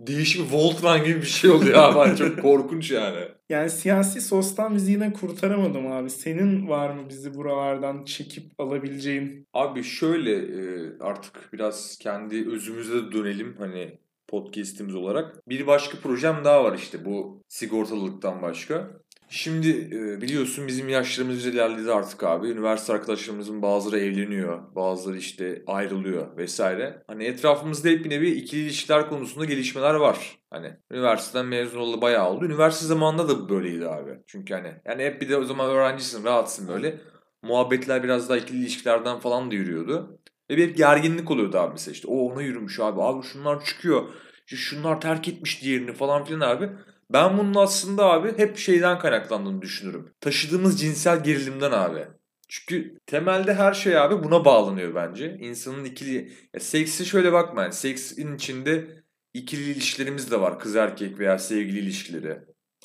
değişik 0.00 0.52
Voltran 0.52 1.04
gibi 1.04 1.20
bir 1.20 1.26
şey 1.26 1.50
oluyor 1.50 1.78
abi. 1.78 2.16
Çok 2.16 2.42
korkunç 2.42 2.90
yani. 2.90 3.24
Yani 3.48 3.70
siyasi 3.70 4.20
sostan 4.20 4.74
bizi 4.74 4.92
yine 4.92 5.12
kurtaramadım 5.12 5.92
abi. 5.92 6.10
Senin 6.10 6.68
var 6.68 6.90
mı 6.90 7.02
bizi 7.08 7.34
buralardan 7.34 8.04
çekip 8.04 8.44
alabileceğin? 8.58 9.46
Abi 9.54 9.82
şöyle 9.82 10.32
e, 10.36 10.92
artık 11.00 11.52
biraz 11.52 11.98
kendi 11.98 12.50
özümüze 12.50 13.12
dönelim 13.12 13.54
hani 13.58 13.98
podcast'imiz 14.30 14.94
olarak. 14.94 15.48
Bir 15.48 15.66
başka 15.66 15.98
projem 15.98 16.44
daha 16.44 16.64
var 16.64 16.74
işte 16.74 17.04
bu 17.04 17.42
sigortalılıktan 17.48 18.42
başka. 18.42 18.90
Şimdi 19.32 19.68
e, 19.70 20.20
biliyorsun 20.20 20.66
bizim 20.66 20.88
yaşlarımız 20.88 21.46
ilerledi 21.46 21.92
artık 21.92 22.24
abi. 22.24 22.48
Üniversite 22.48 22.92
arkadaşlarımızın 22.92 23.62
bazıları 23.62 24.00
evleniyor, 24.00 24.74
bazıları 24.74 25.16
işte 25.16 25.62
ayrılıyor 25.66 26.36
vesaire. 26.36 27.02
Hani 27.06 27.24
etrafımızda 27.24 27.88
hep 27.88 28.04
bir 28.04 28.10
nevi 28.10 28.30
ikili 28.30 28.60
ilişkiler 28.60 29.08
konusunda 29.08 29.44
gelişmeler 29.44 29.94
var. 29.94 30.38
Hani 30.50 30.76
üniversiteden 30.90 31.46
mezun 31.46 31.80
olalı 31.80 32.02
bayağı 32.02 32.30
oldu. 32.30 32.44
Üniversite 32.44 32.86
zamanında 32.86 33.28
da 33.28 33.48
böyleydi 33.48 33.88
abi. 33.88 34.18
Çünkü 34.26 34.54
hani 34.54 34.72
yani 34.84 35.04
hep 35.04 35.20
bir 35.20 35.28
de 35.28 35.36
o 35.36 35.44
zaman 35.44 35.70
öğrencisin, 35.70 36.24
rahatsın 36.24 36.68
böyle. 36.68 37.00
Muhabbetler 37.42 38.02
biraz 38.02 38.28
daha 38.28 38.38
ikili 38.38 38.58
ilişkilerden 38.58 39.18
falan 39.18 39.50
da 39.50 39.54
yürüyordu. 39.54 40.19
Ve 40.50 40.56
bir 40.56 40.74
gerginlik 40.74 41.30
oluyordu 41.30 41.58
abi 41.58 41.72
mesela 41.72 41.92
işte. 41.92 42.08
O 42.08 42.16
ona 42.16 42.42
yürümüş 42.42 42.80
abi. 42.80 43.02
Abi 43.02 43.26
şunlar 43.26 43.64
çıkıyor. 43.64 44.02
İşte 44.46 44.56
şunlar 44.56 45.00
terk 45.00 45.28
etmiş 45.28 45.62
diğerini 45.62 45.92
falan 45.92 46.24
filan 46.24 46.40
abi. 46.40 46.70
Ben 47.12 47.38
bunun 47.38 47.54
aslında 47.54 48.04
abi 48.04 48.38
hep 48.38 48.56
şeyden 48.58 48.98
kaynaklandığını 48.98 49.62
düşünürüm. 49.62 50.10
Taşıdığımız 50.20 50.80
cinsel 50.80 51.24
gerilimden 51.24 51.72
abi. 51.72 52.06
Çünkü 52.48 52.98
temelde 53.06 53.54
her 53.54 53.72
şey 53.72 53.98
abi 53.98 54.24
buna 54.24 54.44
bağlanıyor 54.44 54.94
bence. 54.94 55.36
İnsanın 55.40 55.84
ikili... 55.84 56.32
Ya 56.54 56.60
seksi 56.60 57.06
şöyle 57.06 57.32
bakma 57.32 57.62
yani. 57.62 57.72
Seksin 57.72 58.36
içinde 58.36 59.02
ikili 59.34 59.70
ilişkilerimiz 59.70 60.30
de 60.30 60.40
var. 60.40 60.58
Kız 60.58 60.76
erkek 60.76 61.18
veya 61.18 61.38
sevgili 61.38 61.78
ilişkileri. 61.78 62.38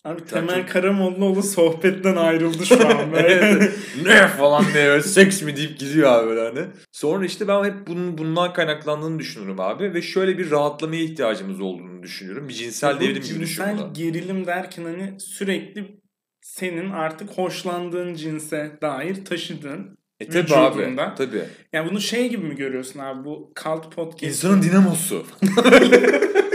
Abi 0.06 0.26
Temel 0.26 0.62
çok- 0.62 0.70
Karamollaoğlu 0.70 1.44
sohbetten 1.44 2.16
ayrıldı 2.16 2.66
şu 2.66 2.88
an. 2.88 3.12
Böyle. 3.12 3.28
Evet. 3.36 3.72
ne 4.06 4.28
falan 4.28 4.66
diye 4.74 4.88
böyle 4.88 5.04
seks 5.04 5.42
mi 5.42 5.58
deyip 5.58 5.80
gidiyor 5.80 6.12
abi 6.12 6.28
böyle 6.28 6.42
hani. 6.42 6.68
Sonra 6.92 7.26
işte 7.26 7.48
ben 7.48 7.64
hep 7.64 7.88
bunun 7.88 8.18
bundan 8.18 8.54
kaynaklandığını 8.54 9.20
düşünürüm 9.20 9.60
abi 9.60 9.94
ve 9.94 10.02
şöyle 10.02 10.38
bir 10.38 10.52
rahatlamaya 10.52 11.02
ihtiyacımız 11.04 11.62
olduğunu 11.62 12.04
düşünüyorum. 12.04 12.50
Bir 12.50 12.54
cinsel 12.54 13.00
devrim 13.00 13.14
gibi 13.14 13.22
düşün 13.24 13.40
cinsel 13.46 13.78
gerilim 13.94 14.48
derken 14.48 14.84
hani 14.84 15.20
sürekli 15.20 16.00
senin 16.42 16.92
artık 16.92 17.30
hoşlandığın 17.30 18.14
cinse 18.14 18.78
dair 18.82 19.26
taşıdığın. 19.26 19.98
E 20.20 20.30
tabi 20.30 20.56
abi. 20.56 20.96
Tabi. 21.18 21.42
Yani 21.74 21.90
bunu 21.90 22.02
şey 22.02 22.30
gibi 22.30 22.46
mi 22.46 22.56
görüyorsun 22.56 23.00
abi 23.00 23.26
bu 23.26 23.54
Cult 23.64 23.96
Podcast? 23.96 24.24
İnsanın 24.24 24.62
dinamosu. 24.62 25.26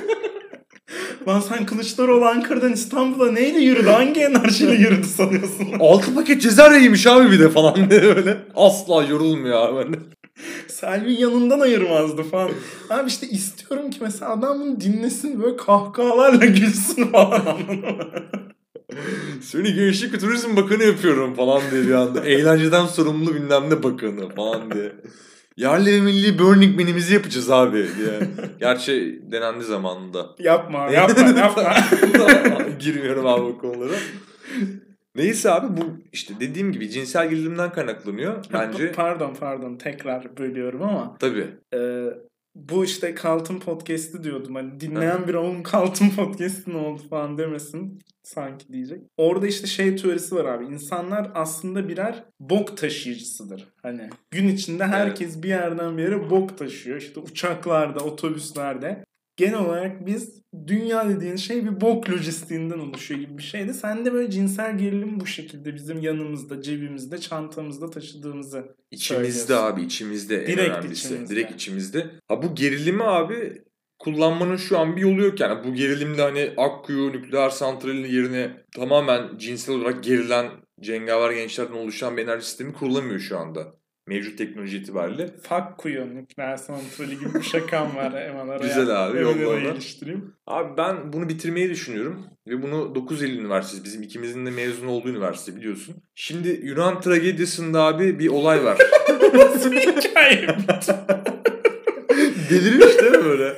Lan 1.29 1.41
sen 1.41 1.67
Kılıçdaroğlu 1.67 2.27
Ankara'dan 2.27 2.73
İstanbul'a 2.73 3.33
neyle 3.33 3.59
yürüdü? 3.59 3.89
Hangi 3.89 4.21
enerjiyle 4.21 4.75
yürüdü 4.75 5.07
sanıyorsun? 5.07 5.67
Altı 5.81 6.15
paket 6.15 6.43
cezar 6.43 6.73
yemiş 6.81 7.07
abi 7.07 7.31
bir 7.31 7.41
de 7.41 7.49
falan 7.49 7.75
diye 7.91 8.03
böyle. 8.03 8.39
Asla 8.57 9.03
yorulmuyor 9.05 9.69
abi. 9.69 9.99
Selvi 10.69 11.21
yanından 11.21 11.61
ayırmazdı 11.61 12.23
falan. 12.23 12.51
Abi 12.91 13.09
işte 13.09 13.29
istiyorum 13.29 13.91
ki 13.91 13.99
mesela 14.01 14.33
adam 14.33 14.61
bunu 14.61 14.81
dinlesin 14.81 15.43
böyle 15.43 15.57
kahkahalarla 15.57 16.47
gülsün 16.47 17.05
falan? 17.05 17.43
Seni 19.43 19.75
Gençlik 19.75 20.15
ve 20.15 20.19
Turizm 20.19 20.57
Bakanı 20.57 20.85
yapıyorum 20.85 21.35
falan 21.35 21.63
diye 21.71 21.83
bir 21.83 21.93
anda. 21.93 22.21
Eğlenceden 22.25 22.87
sorumlu 22.87 23.35
bilmem 23.35 23.71
ne 23.71 23.83
bakanı 23.83 24.29
falan 24.35 24.71
diye. 24.71 24.93
Yerli 25.61 25.93
ve 25.93 26.01
milli 26.01 26.39
Burning 26.39 26.81
Man'imizi 26.81 27.15
yapacağız 27.15 27.51
abi 27.51 27.77
diye. 27.77 28.21
Gerçi 28.61 29.23
denendi 29.33 29.65
zamanında. 29.65 30.27
Yapma 30.39 30.79
abi, 30.79 30.95
yapma 30.95 31.41
yapma. 31.41 31.75
Girmiyorum 32.79 33.27
abi 33.27 33.43
bu 33.43 33.59
konulara. 33.59 33.95
Neyse 35.15 35.51
abi 35.51 35.77
bu 35.77 35.85
işte 36.13 36.35
dediğim 36.41 36.73
gibi 36.73 36.91
cinsel 36.91 37.31
gerilimden 37.31 37.73
kaynaklanıyor 37.73 38.45
bence. 38.53 38.93
pardon 38.93 39.35
pardon 39.41 39.77
tekrar 39.77 40.37
bölüyorum 40.39 40.83
ama 40.83 41.17
Tabii. 41.19 41.47
e, 41.75 41.79
bu 42.69 42.85
işte 42.85 43.15
Kaltın 43.15 43.61
Podcast'ı 43.61 44.25
diyordum. 44.25 44.55
Hani 44.55 44.81
dinleyen 44.81 45.29
bir 45.29 45.35
oğlum 45.35 45.63
Kaltın 45.63 46.11
Podcast'ı 46.11 46.73
ne 46.73 46.77
oldu 46.77 47.03
falan 47.11 47.39
demesin 47.39 48.03
sanki 48.23 48.73
diyecek. 48.73 49.03
Orada 49.17 49.47
işte 49.47 49.67
şey 49.67 49.97
teorisi 49.97 50.35
var 50.35 50.45
abi. 50.45 50.65
İnsanlar 50.65 51.31
aslında 51.35 51.89
birer 51.89 52.25
bok 52.41 52.77
taşıyıcısıdır. 52.77 53.69
Hani 53.83 54.11
gün 54.31 54.49
içinde 54.49 54.87
herkes 54.87 55.43
bir 55.43 55.49
yerden 55.49 55.99
bir 55.99 56.03
yere 56.03 56.31
bok 56.31 56.59
taşıyor. 56.59 56.97
İşte 56.97 57.21
uçaklarda, 57.21 58.01
otobüslerde. 58.01 59.05
Genel 59.41 59.59
olarak 59.59 60.07
biz 60.07 60.43
dünya 60.67 61.09
dediğin 61.09 61.37
şey 61.37 61.65
bir 61.65 61.81
bok 61.81 62.11
lojistiğinden 62.11 62.79
oluşuyor 62.79 63.21
gibi 63.21 63.39
bir 63.39 63.43
şeydi. 63.43 63.75
Sen 63.75 64.05
de 64.05 64.13
böyle 64.13 64.31
cinsel 64.31 64.79
gerilim 64.79 65.21
bu 65.21 65.27
şekilde 65.27 65.75
bizim 65.75 66.01
yanımızda, 66.01 66.63
cebimizde, 66.63 67.19
çantamızda 67.19 67.91
taşıdığımızı 67.91 68.77
İçimizde 68.91 69.57
abi 69.57 69.83
içimizde 69.83 70.37
en 70.37 70.47
Direkt 70.47 70.71
önemlisi. 70.71 71.07
içimizde. 71.07 71.35
Direkt 71.35 71.55
içimizde. 71.55 72.11
Ha 72.29 72.43
bu 72.43 72.55
gerilimi 72.55 73.05
abi 73.05 73.63
kullanmanın 73.99 74.57
şu 74.57 74.79
an 74.79 74.97
bir 74.97 75.01
yolu 75.01 75.23
yok 75.23 75.41
yani. 75.41 75.65
Bu 75.65 75.75
gerilimde 75.75 76.23
hani 76.23 76.51
Akkuyu 76.57 77.13
nükleer 77.13 77.51
santralinin 77.51 78.09
yerine 78.09 78.51
tamamen 78.77 79.39
cinsel 79.39 79.75
olarak 79.75 80.05
gerilen 80.05 80.51
cengaver 80.81 81.31
gençlerden 81.31 81.75
oluşan 81.75 82.17
bir 82.17 82.23
enerji 82.23 82.47
sistemi 82.47 82.73
kurulamıyor 82.73 83.21
şu 83.21 83.39
anda. 83.39 83.80
Mevcut 84.11 84.39
teknoloji 84.39 84.77
itibariyle. 84.77 85.27
Fuck 85.27 85.79
kuyu 85.79 86.15
nükleer 86.15 86.57
santrali 86.57 87.19
gibi 87.19 87.35
bir 87.35 87.43
şakam 87.43 87.97
var 87.97 88.13
hemen 88.13 88.49
araya. 88.49 88.67
Güzel 88.67 89.07
abi, 89.07 89.19
yolla 89.21 89.73
iliştireyim. 89.73 90.35
Abi 90.47 90.77
ben 90.77 91.13
bunu 91.13 91.29
bitirmeyi 91.29 91.71
düşünüyorum. 91.71 92.27
Ve 92.49 92.63
bunu 92.63 92.95
9 92.95 93.23
Eylül 93.23 93.39
Üniversitesi. 93.39 93.85
Bizim 93.85 94.03
ikimizin 94.03 94.47
de 94.47 94.51
mezun 94.51 94.87
olduğu 94.87 95.09
üniversite 95.09 95.57
biliyorsun. 95.57 95.95
Şimdi 96.15 96.61
Yunan 96.63 97.01
tragedisinde 97.01 97.79
abi 97.79 98.19
bir 98.19 98.29
olay 98.29 98.65
var. 98.65 98.79
Nasıl 99.35 99.73
bir 99.73 99.81
hikaye? 99.81 100.47
Delirmiş 102.51 102.99
değil 103.03 103.13
mi 103.13 103.25
böyle? 103.25 103.57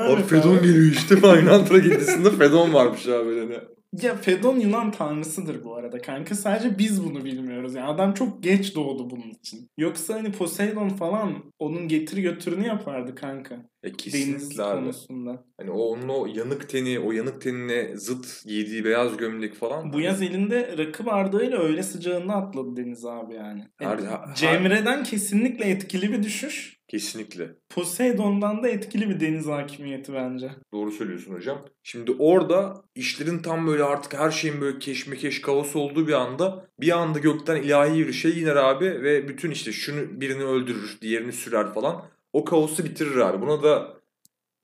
Abi 0.00 0.22
Fedon 0.22 0.62
geliyor 0.62 0.92
işte. 0.92 1.14
Yunan 1.14 1.64
tragedisinde 1.64 2.30
Fedon 2.30 2.74
varmış 2.74 3.06
abi 3.06 3.26
böyle. 3.26 3.60
Ya 3.92 4.16
Fedon 4.16 4.58
Yunan 4.60 4.90
tanrısıdır 4.90 5.64
bu 5.64 5.74
arada 5.76 5.98
kanka. 6.00 6.34
Sadece 6.34 6.78
biz 6.78 7.04
bunu 7.04 7.24
bilmiyoruz. 7.24 7.74
Yani 7.74 7.86
adam 7.86 8.14
çok 8.14 8.42
geç 8.42 8.74
doğdu 8.74 9.10
bunun 9.10 9.30
için. 9.30 9.70
Yoksa 9.78 10.14
hani 10.14 10.32
Poseidon 10.32 10.88
falan 10.88 11.34
onun 11.58 11.88
getir 11.88 12.18
götürünü 12.18 12.66
yapardı 12.66 13.14
kanka. 13.14 13.54
E 13.82 13.88
Deniz 13.88 14.56
konusunda. 14.56 15.44
Hani 15.60 15.70
o 15.70 15.78
onun 15.80 16.08
o 16.08 16.26
yanık 16.26 16.68
teni, 16.68 16.98
o 17.00 17.12
yanık 17.12 17.40
tenine 17.42 17.96
zıt 17.96 18.44
giydiği 18.44 18.84
beyaz 18.84 19.16
gömlek 19.16 19.54
falan. 19.54 19.92
Bu 19.92 20.00
yaz 20.00 20.22
elinde 20.22 20.78
rakı 20.78 21.06
bardağıyla 21.06 21.58
öyle 21.58 21.82
sıcağında 21.82 22.34
atladı 22.34 22.76
Deniz 22.76 23.04
abi 23.04 23.34
yani. 23.34 23.64
Her- 23.78 23.98
her- 23.98 24.34
Cemre'den 24.34 25.04
kesinlikle 25.04 25.64
etkili 25.64 26.12
bir 26.12 26.22
düşüş. 26.22 26.77
Kesinlikle. 26.88 27.54
Poseidon'dan 27.68 28.62
da 28.62 28.68
etkili 28.68 29.08
bir 29.08 29.20
deniz 29.20 29.46
hakimiyeti 29.46 30.12
bence. 30.14 30.50
Doğru 30.72 30.90
söylüyorsun 30.90 31.34
hocam. 31.34 31.64
Şimdi 31.82 32.12
orada 32.18 32.84
işlerin 32.94 33.38
tam 33.38 33.66
böyle 33.66 33.82
artık 33.82 34.14
her 34.14 34.30
şeyin 34.30 34.60
böyle 34.60 34.78
keşmekeş 34.78 35.40
kaos 35.40 35.76
olduğu 35.76 36.08
bir 36.08 36.12
anda 36.12 36.66
bir 36.80 36.98
anda 36.98 37.18
gökten 37.18 37.56
ilahi 37.62 38.08
bir 38.08 38.12
şey 38.12 38.42
iner 38.42 38.56
abi 38.56 38.84
ve 38.84 39.28
bütün 39.28 39.50
işte 39.50 39.72
şunu 39.72 40.20
birini 40.20 40.44
öldürür, 40.44 40.98
diğerini 41.02 41.32
sürer 41.32 41.74
falan. 41.74 42.04
O 42.32 42.44
kaosu 42.44 42.84
bitirir 42.84 43.16
abi. 43.16 43.40
Buna 43.46 43.62
da 43.62 43.96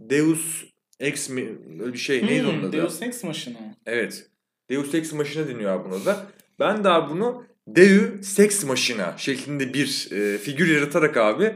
Deus 0.00 0.64
Ex 1.00 1.30
mi 1.30 1.58
öyle 1.80 1.92
bir 1.92 1.98
şey 1.98 2.26
neydi 2.26 2.46
onun 2.46 2.58
Hmm, 2.58 2.68
adı? 2.68 2.72
Deus 2.72 3.02
Ex 3.02 3.24
Machina. 3.24 3.58
Evet. 3.86 4.26
Deus 4.70 4.94
Ex 4.94 5.12
Machina 5.12 5.48
deniyor 5.48 5.70
abi 5.72 5.90
buna 5.90 6.04
da. 6.04 6.26
Ben 6.60 6.84
daha 6.84 7.10
bunu 7.10 7.44
Deu 7.68 8.22
Sex 8.22 8.64
Machina 8.64 9.14
şeklinde 9.18 9.74
bir 9.74 10.08
e, 10.12 10.38
figür 10.38 10.74
yaratarak 10.74 11.16
abi 11.16 11.54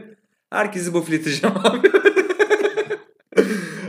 herkesi 0.49 0.93
bofleteceğim 0.93 1.55
abi. 1.63 1.89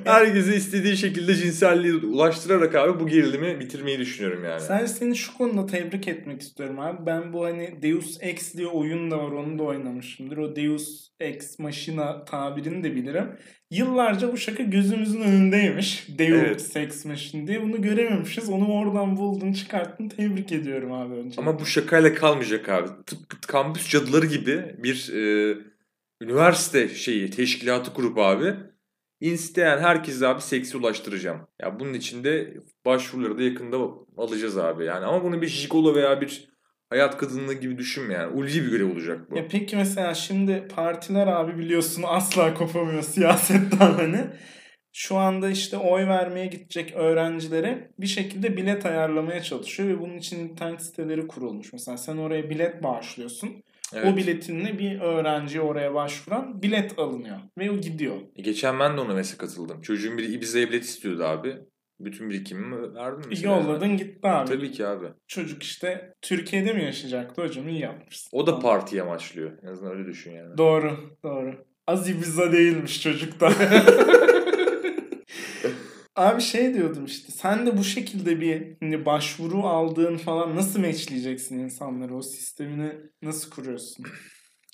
Herkesi 0.05 0.55
istediği 0.55 0.96
şekilde 0.96 1.35
cinselliğe 1.35 1.94
ulaştırarak 1.94 2.75
abi 2.75 3.01
bu 3.01 3.07
gerilimi 3.07 3.61
bitirmeyi 3.61 3.99
düşünüyorum 3.99 4.44
yani. 4.44 4.61
Sadece 4.61 4.92
seni 4.92 5.16
şu 5.16 5.38
konuda 5.38 5.66
tebrik 5.66 6.09
etmek 6.09 6.40
istiyorum 6.40 6.81
abi. 6.81 7.07
Ben 7.07 7.33
bu 7.33 7.44
hani 7.44 7.83
Deus 7.83 8.18
Ex 8.20 8.55
diye 8.55 8.66
oyun 8.66 9.11
da 9.11 9.18
var 9.18 9.33
onu 9.33 9.59
da 9.59 9.62
oynamışımdır. 9.62 10.37
O 10.37 10.57
Deus 10.57 11.09
Ex 11.20 11.59
Machina 11.59 12.25
tabirini 12.25 12.85
de 12.85 12.94
bilirim. 12.94 13.27
Yıllarca 13.70 14.33
bu 14.33 14.37
şaka 14.37 14.62
gözümüzün 14.62 15.20
önündeymiş. 15.20 16.07
Deus 16.18 16.31
Evet. 16.40 16.77
Ex 16.77 17.05
Machina 17.05 17.46
diye 17.46 17.62
bunu 17.62 17.83
görememişiz. 17.83 18.49
Onu 18.49 18.73
oradan 18.73 19.16
buldun 19.16 19.53
çıkarttın 19.53 20.09
tebrik 20.09 20.53
ediyorum 20.53 20.92
abi 20.92 21.14
önce. 21.14 21.40
Ama 21.40 21.61
bu 21.61 21.66
şakayla 21.66 22.14
kalmayacak 22.14 22.68
abi. 22.68 22.88
Tıpkı 23.07 23.40
kampüs 23.40 23.88
cadıları 23.90 24.27
gibi 24.27 24.75
bir 24.79 25.12
e, 25.14 25.57
üniversite 26.20 26.88
şeyi, 26.88 27.30
teşkilatı 27.30 27.92
kurup 27.92 28.18
abi 28.18 28.54
isteyen 29.20 29.78
herkese 29.78 30.26
abi 30.26 30.40
seksi 30.40 30.76
ulaştıracağım. 30.76 31.48
Ya 31.61 31.80
bunun 31.80 31.94
için 31.94 32.24
de 32.24 32.54
başvuruları 32.85 33.38
da 33.38 33.42
yakında 33.42 33.76
alacağız 34.16 34.59
abi 34.59 34.85
yani. 34.85 35.04
Ama 35.04 35.24
bunu 35.24 35.42
bir 35.42 35.46
jigolo 35.46 35.94
veya 35.94 36.20
bir 36.20 36.48
hayat 36.90 37.16
kadınlığı 37.16 37.54
gibi 37.54 37.78
düşünme 37.78 38.14
yani. 38.14 38.33
Ulvi 38.33 38.54
bir 38.54 38.70
görev 38.70 38.92
olacak 38.92 39.30
bu. 39.30 39.37
Ya 39.37 39.48
peki 39.48 39.76
mesela 39.76 40.14
şimdi 40.14 40.68
partiler 40.74 41.26
abi 41.26 41.59
biliyorsun 41.59 42.04
asla 42.06 42.54
kopamıyor 42.54 43.02
siyasetten 43.02 43.92
hani. 43.92 44.26
Şu 44.92 45.16
anda 45.16 45.50
işte 45.50 45.76
oy 45.76 46.06
vermeye 46.06 46.46
gidecek 46.46 46.92
öğrencilere 46.96 47.90
bir 47.98 48.06
şekilde 48.06 48.56
bilet 48.56 48.87
ayarlamaya 48.87 49.42
çalışıyor 49.42 49.88
ve 49.88 50.00
bunun 50.00 50.18
için 50.18 50.38
internet 50.38 50.83
siteleri 50.83 51.26
kurulmuş. 51.26 51.72
Mesela 51.72 51.96
sen 51.96 52.16
oraya 52.16 52.50
bilet 52.50 52.83
bağışlıyorsun. 52.83 53.62
Evet. 53.94 54.12
O 54.12 54.16
biletinle 54.16 54.79
bir 54.79 55.00
öğrenci 55.00 55.61
oraya 55.61 55.94
başvuran 55.94 56.62
bilet 56.62 56.98
alınıyor 56.98 57.37
ve 57.59 57.70
o 57.70 57.76
gidiyor. 57.76 58.16
E, 58.37 58.42
Geçen 58.42 58.81
ben 58.81 58.96
de 58.96 59.00
ona 59.00 59.14
mesela 59.14 59.38
katıldım. 59.38 59.81
Çocuğun 59.81 60.18
biri 60.18 60.33
Ibiza 60.33 60.59
bilet 60.59 60.85
istiyordu 60.85 61.24
abi. 61.24 61.57
Bütün 62.00 62.31
birikimimi 62.31 62.94
verdim 62.94 63.22
mesela. 63.29 63.57
Yolladın 63.57 63.96
gitti 63.96 64.29
abi. 64.29 64.48
Tabii 64.48 64.70
ki 64.72 64.87
abi. 64.87 65.07
Çocuk 65.29 65.62
işte 65.62 66.14
Türkiye'de 66.22 66.72
mi 66.72 66.85
yaşayacaktı 66.85 67.42
hocam 67.42 67.68
iyi 67.68 67.81
yapmışsın. 67.81 68.29
O 68.33 68.46
da 68.46 68.59
partiye 68.59 69.03
amaçlıyor. 69.03 69.50
En 69.62 69.66
azından 69.66 69.92
öyle 69.92 70.07
düşün 70.09 70.31
yani. 70.33 70.59
Doğru 70.59 71.16
doğru. 71.24 71.55
Az 71.87 72.09
Ibiza 72.09 72.53
değilmiş 72.53 73.03
çocuk 73.03 73.40
da. 73.40 73.50
Abi 76.16 76.42
şey 76.42 76.75
diyordum 76.75 77.05
işte 77.05 77.33
sen 77.33 77.66
de 77.66 77.77
bu 77.79 77.85
şekilde 77.85 78.40
bir 78.40 78.77
hani 78.81 79.07
başvuru 79.07 79.66
aldığın 79.66 80.16
falan 80.16 80.57
nasıl 80.57 80.81
matchleyeceksin 80.81 81.59
insanları 81.59 82.14
o 82.16 82.23
sistemini 82.23 82.92
nasıl 83.23 83.51
kuruyorsun? 83.51 84.05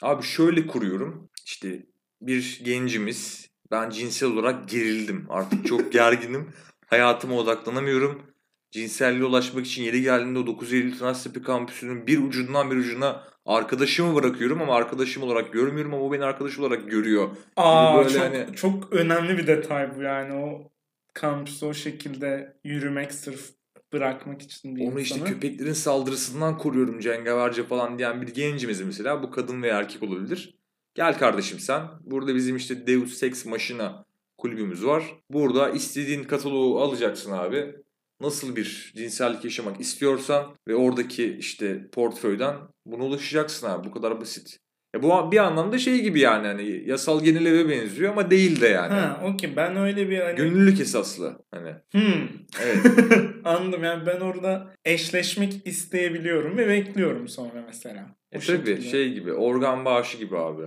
Abi 0.03 0.23
şöyle 0.23 0.67
kuruyorum. 0.67 1.31
İşte 1.47 1.87
bir 2.21 2.61
gencimiz. 2.65 3.51
Ben 3.71 3.91
cinsel 3.91 4.29
olarak 4.29 4.69
gerildim. 4.69 5.27
Artık 5.29 5.67
çok 5.67 5.93
gerginim. 5.93 6.51
Hayatıma 6.87 7.35
odaklanamıyorum. 7.37 8.23
Cinselliğe 8.71 9.25
ulaşmak 9.25 9.67
için 9.67 9.83
yeri 9.83 10.03
geldiğinde 10.03 10.39
o 10.39 10.47
9 10.47 10.73
Eylül 10.73 10.99
Tınaztepe 10.99 11.43
kampüsünün 11.43 12.07
bir 12.07 12.19
ucundan 12.29 12.71
bir 12.71 12.77
ucuna 12.77 13.23
arkadaşımı 13.47 14.15
bırakıyorum 14.15 14.63
ama 14.63 14.75
arkadaşım 14.77 15.23
olarak 15.23 15.53
görmüyorum 15.53 15.95
ama 15.95 16.03
o 16.03 16.13
beni 16.13 16.25
arkadaş 16.25 16.59
olarak 16.59 16.91
görüyor. 16.91 17.29
Aa 17.57 17.97
böyle 17.99 18.09
çok, 18.09 18.23
hani- 18.23 18.47
çok 18.57 18.93
önemli 18.93 19.39
bir 19.39 19.47
detay 19.47 19.97
bu 19.97 20.03
yani 20.03 20.33
o 20.35 20.73
kampüse 21.17 21.67
o 21.67 21.75
şekilde 21.75 22.57
yürümek 22.65 23.13
sırf 23.13 23.51
bırakmak 23.93 24.43
için 24.43 24.77
bir 24.77 24.89
Onu 24.89 25.01
işte 25.01 25.25
köpeklerin 25.25 25.73
saldırısından 25.73 26.59
koruyorum 26.59 27.01
cengaverce 27.01 27.65
falan 27.65 27.99
diyen 27.99 28.23
bir 28.23 28.35
gencimiz 28.35 28.81
mesela. 28.81 29.23
Bu 29.23 29.31
kadın 29.31 29.63
veya 29.63 29.79
erkek 29.79 30.03
olabilir. 30.03 30.59
Gel 30.95 31.19
kardeşim 31.19 31.59
sen. 31.59 31.83
Burada 32.05 32.35
bizim 32.35 32.57
işte 32.57 32.87
Deus 32.87 33.15
Sex 33.15 33.47
Machina 33.47 34.05
kulübümüz 34.39 34.87
var. 34.87 35.05
Burada 35.31 35.71
istediğin 35.71 36.25
kataloğu 36.25 36.81
alacaksın 36.81 37.33
abi. 37.33 37.75
Nasıl 38.21 38.57
bir 38.57 38.93
cinsellik 38.97 39.45
yaşamak 39.45 39.81
istiyorsan 39.81 40.55
ve 40.69 40.75
oradaki 40.75 41.37
işte 41.39 41.89
portföyden 41.93 42.57
buna 42.87 43.05
ulaşacaksın 43.05 43.67
abi. 43.67 43.89
Bu 43.89 43.93
kadar 43.93 44.21
basit. 44.21 44.59
Ya 44.97 45.03
bu 45.03 45.33
bir 45.33 45.39
anlamda 45.39 45.79
şey 45.79 46.03
gibi 46.03 46.21
yani 46.21 46.47
hani 46.47 46.83
yasal 46.87 47.25
genel 47.25 47.47
eve 47.47 47.69
benziyor 47.69 48.13
ama 48.13 48.31
değil 48.31 48.61
de 48.61 48.69
yani. 48.69 48.93
Ha 48.93 49.21
okey 49.25 49.57
ben 49.57 49.77
öyle 49.77 50.11
bir 50.11 50.19
hani... 50.19 50.37
Gönüllülük 50.37 50.81
esaslı 50.81 51.45
hani. 51.51 51.75
Hmm. 51.93 52.29
Evet. 52.63 52.87
Anladım 53.45 53.85
yani 53.85 54.07
ben 54.07 54.21
orada 54.21 54.73
eşleşmek 54.85 55.67
isteyebiliyorum 55.67 56.57
ve 56.57 56.69
bekliyorum 56.69 57.29
sonra 57.29 57.65
mesela. 57.67 58.17
E 58.33 58.41
şekilde. 58.41 58.81
şey 58.81 59.13
gibi 59.13 59.33
organ 59.33 59.85
bağışı 59.85 60.19
gibi 60.19 60.39
abi. 60.39 60.63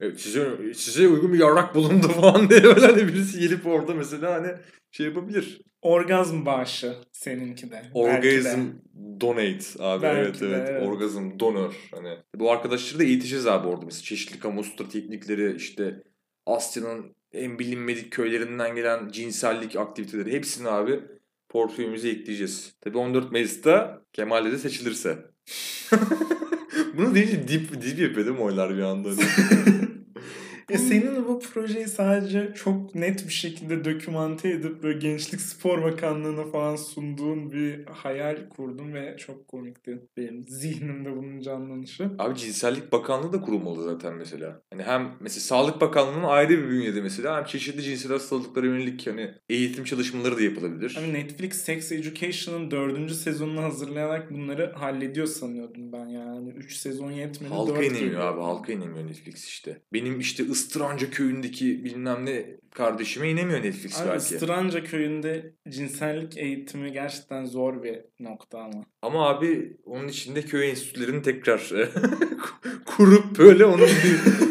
Evet 0.00 0.20
size 0.20 0.74
size 0.74 1.08
uygun 1.08 1.32
bir 1.32 1.38
yarrak 1.38 1.74
bulundu 1.74 2.08
falan 2.08 2.50
diye 2.50 2.62
böyle 2.62 2.86
hani 2.86 3.08
birisi 3.08 3.40
gelip 3.40 3.66
orada 3.66 3.94
mesela 3.94 4.34
hani 4.34 4.52
şey 4.90 5.06
yapabilir. 5.06 5.60
Orgazm 5.82 6.46
bağışı 6.46 6.94
seninki 7.12 7.70
de. 7.70 7.82
Orgazm 7.94 8.60
donate 9.20 9.64
abi 9.78 10.02
Belki 10.02 10.20
evet 10.20 10.40
de, 10.40 10.46
evet. 10.46 10.68
evet. 10.70 10.82
Orgazm 10.82 11.38
donor 11.40 11.74
hani. 11.94 12.18
Bu 12.36 12.52
arkadaşları 12.52 12.98
da 12.98 13.04
eğiteceğiz 13.04 13.46
abi 13.46 13.68
orada 13.68 13.84
mesela 13.84 14.02
çeşitli 14.02 14.38
kamu 14.38 14.62
teknikleri 14.92 15.56
işte 15.56 16.02
Asya'nın 16.46 17.16
en 17.32 17.58
bilinmedik 17.58 18.12
köylerinden 18.12 18.76
gelen 18.76 19.08
cinsellik 19.08 19.76
aktiviteleri 19.76 20.32
hepsini 20.32 20.68
abi 20.68 21.00
portföyümüze 21.48 22.08
ekleyeceğiz. 22.08 22.74
Tabii 22.80 22.98
14 22.98 23.32
Mayıs'ta 23.32 24.02
Kemal'de 24.12 24.52
de 24.52 24.58
seçilirse. 24.58 25.18
Bunu 26.96 27.14
deyince 27.14 27.48
dip, 27.48 27.82
dip 27.82 27.98
yapıyor 27.98 28.26
değil 28.26 28.36
mi 28.36 28.42
oylar 28.42 28.76
bir 28.76 28.82
anda? 28.82 29.08
Ya 30.72 30.78
senin 30.78 31.28
bu 31.28 31.40
projeyi 31.40 31.86
sadece 31.88 32.52
çok 32.54 32.94
net 32.94 33.26
bir 33.26 33.32
şekilde 33.32 33.84
dokümante 33.84 34.48
edip 34.50 34.82
böyle 34.82 34.98
Gençlik 34.98 35.40
Spor 35.40 35.82
Bakanlığı'na 35.82 36.44
falan 36.44 36.76
sunduğun 36.76 37.52
bir 37.52 37.86
hayal 37.86 38.48
kurdum 38.48 38.94
ve 38.94 39.16
çok 39.18 39.48
komikti 39.48 39.98
benim 40.16 40.42
zihnimde 40.42 41.16
bunun 41.16 41.40
canlanışı. 41.40 42.10
Abi 42.18 42.36
Cinsellik 42.38 42.92
Bakanlığı 42.92 43.32
da 43.32 43.40
kurulmalı 43.40 43.84
zaten 43.84 44.14
mesela. 44.14 44.62
Hani 44.70 44.82
hem 44.82 45.12
mesela 45.20 45.40
Sağlık 45.40 45.80
Bakanlığı'nın 45.80 46.24
ayrı 46.24 46.50
bir 46.50 46.68
bünyede 46.68 47.00
mesela 47.00 47.36
hem 47.36 47.44
çeşitli 47.44 47.82
cinsel 47.82 48.12
hastalıklara 48.12 48.66
yönelik 48.66 49.06
hani 49.06 49.30
eğitim 49.48 49.84
çalışmaları 49.84 50.36
da 50.38 50.42
yapılabilir. 50.42 50.92
Hani 50.94 51.12
Netflix 51.12 51.56
Sex 51.56 51.92
Education'ın 51.92 52.70
dördüncü 52.70 53.14
sezonunu 53.14 53.62
hazırlayarak 53.62 54.30
bunları 54.30 54.72
hallediyor 54.72 55.26
sanıyordum 55.26 55.92
ben 55.92 56.06
yani. 56.06 56.50
Üç 56.50 56.76
sezon 56.76 57.10
yetmedi. 57.10 57.54
Halka 57.54 57.72
inemiyor 57.72 57.94
geliyor. 57.94 58.20
abi 58.20 58.40
halka 58.40 58.72
inemiyor 58.72 59.06
Netflix 59.06 59.44
işte. 59.48 59.82
Benim 59.92 60.20
işte 60.20 60.42
Istranca 60.62 61.10
köyündeki 61.10 61.84
bilmem 61.84 62.26
ne 62.26 62.46
kardeşime 62.70 63.30
inemiyor 63.30 63.62
Netflix 63.62 64.00
Abi 64.00 64.08
belki. 64.08 64.24
Stranca 64.24 64.84
köyünde 64.84 65.52
cinsellik 65.68 66.38
eğitimi 66.38 66.92
gerçekten 66.92 67.44
zor 67.44 67.82
bir 67.82 67.98
nokta 68.20 68.58
ama. 68.58 68.84
Ama 69.02 69.28
abi 69.28 69.76
onun 69.84 70.08
içinde 70.08 70.42
köy 70.42 70.70
enstitülerini 70.70 71.22
tekrar 71.22 71.72
kurup 72.86 73.38
böyle 73.38 73.64
onun 73.64 73.88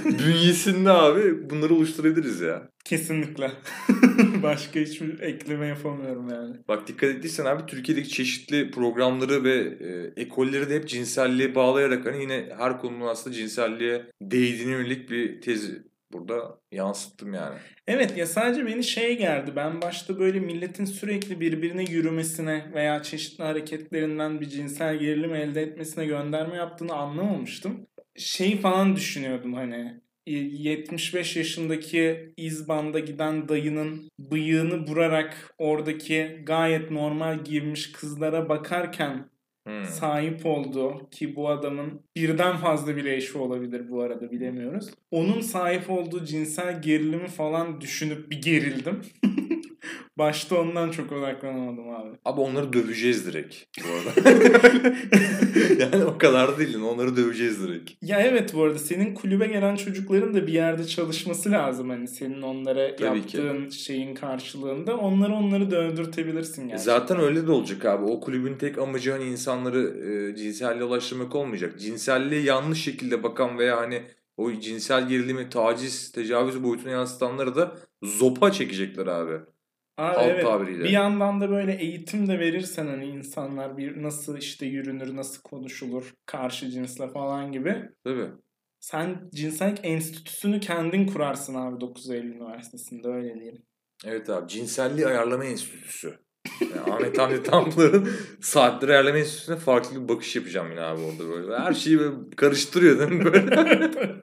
bünyesinde 0.05 0.91
abi 0.91 1.49
bunları 1.49 1.73
oluşturabiliriz 1.75 2.41
ya. 2.41 2.69
Kesinlikle. 2.85 3.51
Başka 4.43 4.79
hiçbir 4.79 5.19
ekleme 5.19 5.67
yapamıyorum 5.67 6.29
yani. 6.29 6.55
Bak 6.67 6.87
dikkat 6.87 7.09
ettiysen 7.09 7.45
abi 7.45 7.65
Türkiye'deki 7.65 8.09
çeşitli 8.09 8.71
programları 8.71 9.43
ve 9.43 9.55
e, 9.57 10.21
ekolleri 10.21 10.69
de 10.69 10.75
hep 10.75 10.87
cinselliğe 10.87 11.55
bağlayarak 11.55 12.05
hani 12.05 12.21
yine 12.21 12.49
her 12.57 12.77
konunun 12.77 13.07
aslında 13.07 13.35
cinselliğe 13.35 14.05
değdiğine 14.21 14.71
yönelik 14.71 15.09
bir 15.09 15.41
tez 15.41 15.71
burada 16.13 16.59
yansıttım 16.71 17.33
yani. 17.33 17.57
Evet 17.87 18.17
ya 18.17 18.25
sadece 18.25 18.65
beni 18.65 18.83
şey 18.83 19.17
geldi. 19.17 19.51
Ben 19.55 19.81
başta 19.81 20.19
böyle 20.19 20.39
milletin 20.39 20.85
sürekli 20.85 21.39
birbirine 21.39 21.83
yürümesine 21.83 22.71
veya 22.73 23.03
çeşitli 23.03 23.43
hareketlerinden 23.43 24.41
bir 24.41 24.49
cinsel 24.49 24.97
gerilim 24.97 25.35
elde 25.35 25.61
etmesine 25.61 26.05
gönderme 26.05 26.55
yaptığını 26.55 26.93
anlamamıştım. 26.93 27.87
Şey 28.15 28.61
falan 28.61 28.95
düşünüyordum 28.95 29.53
hani 29.53 30.01
75 30.27 31.35
yaşındaki 31.35 32.33
İzban'da 32.37 32.99
giden 32.99 33.49
dayının 33.49 34.09
bıyığını 34.19 34.87
vurarak 34.87 35.55
oradaki 35.57 36.41
gayet 36.43 36.91
normal 36.91 37.43
giymiş 37.43 37.91
kızlara 37.91 38.49
bakarken 38.49 39.29
Hmm. 39.67 39.85
sahip 39.85 40.45
olduğu 40.45 41.09
ki 41.09 41.35
bu 41.35 41.49
adamın 41.49 42.01
birden 42.15 42.57
fazla 42.57 42.95
bile 42.95 43.15
eşi 43.15 43.37
olabilir 43.37 43.89
bu 43.89 44.01
arada 44.01 44.31
bilemiyoruz. 44.31 44.89
Onun 45.11 45.41
sahip 45.41 45.89
olduğu 45.89 46.25
cinsel 46.25 46.81
gerilimi 46.81 47.27
falan 47.27 47.81
düşünüp 47.81 48.31
bir 48.31 48.41
gerildim. 48.41 49.01
Başta 50.17 50.61
ondan 50.61 50.91
çok 50.91 51.11
odaklanamadım 51.11 51.89
abi. 51.89 52.09
Abi 52.25 52.41
onları 52.41 52.73
döveceğiz 52.73 53.27
direkt 53.27 53.55
bu 53.83 53.87
arada. 53.93 54.29
yani 55.79 56.05
kadar 56.21 56.57
değil. 56.57 56.81
Onları 56.81 57.17
döveceğiz 57.17 57.63
direkt. 57.63 57.91
Ya 58.01 58.19
evet 58.21 58.53
bu 58.53 58.63
arada 58.63 58.79
senin 58.79 59.15
kulübe 59.15 59.47
gelen 59.47 59.75
çocukların 59.75 60.33
da 60.33 60.47
bir 60.47 60.53
yerde 60.53 60.87
çalışması 60.87 61.51
lazım. 61.51 61.89
Hani 61.89 62.07
senin 62.07 62.41
onlara 62.41 62.95
Tabii 62.95 63.17
yaptığın 63.17 63.69
şeyin 63.69 64.15
karşılığında. 64.15 64.97
Onları 64.97 65.33
onları 65.33 65.71
dövdürtebilirsin 65.71 66.67
gerçekten. 66.67 66.93
Zaten 66.93 67.19
öyle 67.19 67.47
de 67.47 67.51
olacak 67.51 67.85
abi. 67.85 68.05
O 68.05 68.19
kulübün 68.19 68.57
tek 68.57 68.77
amacı 68.77 69.11
hani 69.11 69.23
insanları 69.23 69.81
e, 70.31 70.35
cinselliğe 70.35 70.83
ulaştırmak 70.83 71.35
olmayacak. 71.35 71.79
Cinselliğe 71.79 72.41
yanlış 72.41 72.83
şekilde 72.83 73.23
bakan 73.23 73.57
veya 73.57 73.77
hani 73.77 74.01
o 74.37 74.51
cinsel 74.51 75.07
gerilimi, 75.07 75.49
taciz, 75.49 76.11
tecavüz 76.11 76.63
boyutuna 76.63 76.91
yansıtanları 76.91 77.55
da 77.55 77.71
zopa 78.03 78.51
çekecekler 78.51 79.07
abi. 79.07 79.33
Abi 79.97 80.15
halk 80.15 80.31
evet. 80.31 80.43
tabiriyle. 80.43 80.83
Bir 80.83 80.89
yandan 80.89 81.41
da 81.41 81.49
böyle 81.49 81.73
eğitim 81.73 82.27
de 82.27 82.39
verirsen 82.39 82.87
hani 82.87 83.05
insanlar 83.05 83.77
bir 83.77 84.03
nasıl 84.03 84.37
işte 84.37 84.65
yürünür, 84.65 85.15
nasıl 85.15 85.41
konuşulur 85.41 86.13
karşı 86.25 86.69
cinsle 86.69 87.07
falan 87.07 87.51
gibi. 87.51 87.89
Tabii. 88.03 88.27
Sen 88.79 89.29
cinsellik 89.33 89.79
enstitüsünü 89.83 90.59
kendin 90.59 91.07
kurarsın 91.07 91.55
abi 91.55 91.81
9 91.81 92.09
Eylül 92.09 92.35
Üniversitesi'nde 92.35 93.07
öyle 93.07 93.33
diyeyim. 93.35 93.63
Evet 94.05 94.29
abi. 94.29 94.47
Cinselliği 94.47 95.07
Ayarlama 95.07 95.45
Enstitüsü. 95.45 96.19
Yani 96.61 96.93
Ahmet 96.93 97.17
Hamdi 97.17 97.43
Tanpınar'ın 97.43 98.09
saatleri 98.41 98.91
ayarlama 98.91 99.17
enstitüsüne 99.17 99.55
farklı 99.55 100.03
bir 100.03 100.09
bakış 100.09 100.35
yapacağım 100.35 100.71
yine 100.71 100.81
abi 100.81 101.01
orada 101.01 101.29
böyle. 101.29 101.59
Her 101.59 101.73
şeyi 101.73 101.99
böyle 101.99 102.15
karıştırıyor 102.35 102.99
değil 102.99 103.11
mi 103.11 103.25
böyle? 103.25 103.75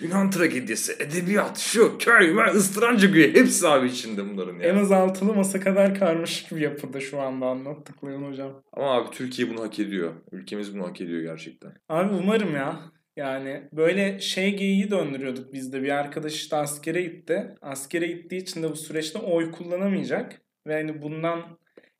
Yunan 0.00 0.30
tragedisi, 0.30 0.92
edebiyat, 0.92 1.58
şu, 1.58 1.98
köy, 1.98 2.36
ben 2.36 2.54
ıstıranca 2.54 3.08
güye. 3.08 3.34
Hepsi 3.34 3.68
abi 3.68 3.86
içinde 3.86 4.30
bunların 4.30 4.58
ya. 4.58 4.68
En 4.68 4.76
az 4.76 4.92
altılı 4.92 5.34
masa 5.34 5.60
kadar 5.60 5.98
karmaşık 5.98 6.56
bir 6.56 6.60
yapıda 6.60 7.00
şu 7.00 7.20
anda 7.20 7.46
anlattıkların 7.46 8.30
hocam. 8.30 8.62
Ama 8.72 8.94
abi 8.94 9.10
Türkiye 9.10 9.50
bunu 9.50 9.62
hak 9.62 9.78
ediyor. 9.78 10.12
Ülkemiz 10.32 10.74
bunu 10.74 10.88
hak 10.88 11.00
ediyor 11.00 11.22
gerçekten. 11.22 11.72
Abi 11.88 12.14
umarım 12.14 12.54
ya. 12.54 12.80
Yani 13.16 13.68
böyle 13.72 14.20
şey 14.20 14.56
geyiği 14.56 14.90
döndürüyorduk 14.90 15.52
biz 15.52 15.72
de. 15.72 15.82
Bir 15.82 15.88
arkadaş 15.88 16.34
işte 16.34 16.56
askere 16.56 17.02
gitti. 17.02 17.54
Askere 17.62 18.06
gittiği 18.06 18.36
için 18.36 18.62
de 18.62 18.70
bu 18.70 18.76
süreçte 18.76 19.18
oy 19.18 19.50
kullanamayacak. 19.50 20.41
Ve 20.66 20.74
hani 20.74 21.02
bundan 21.02 21.42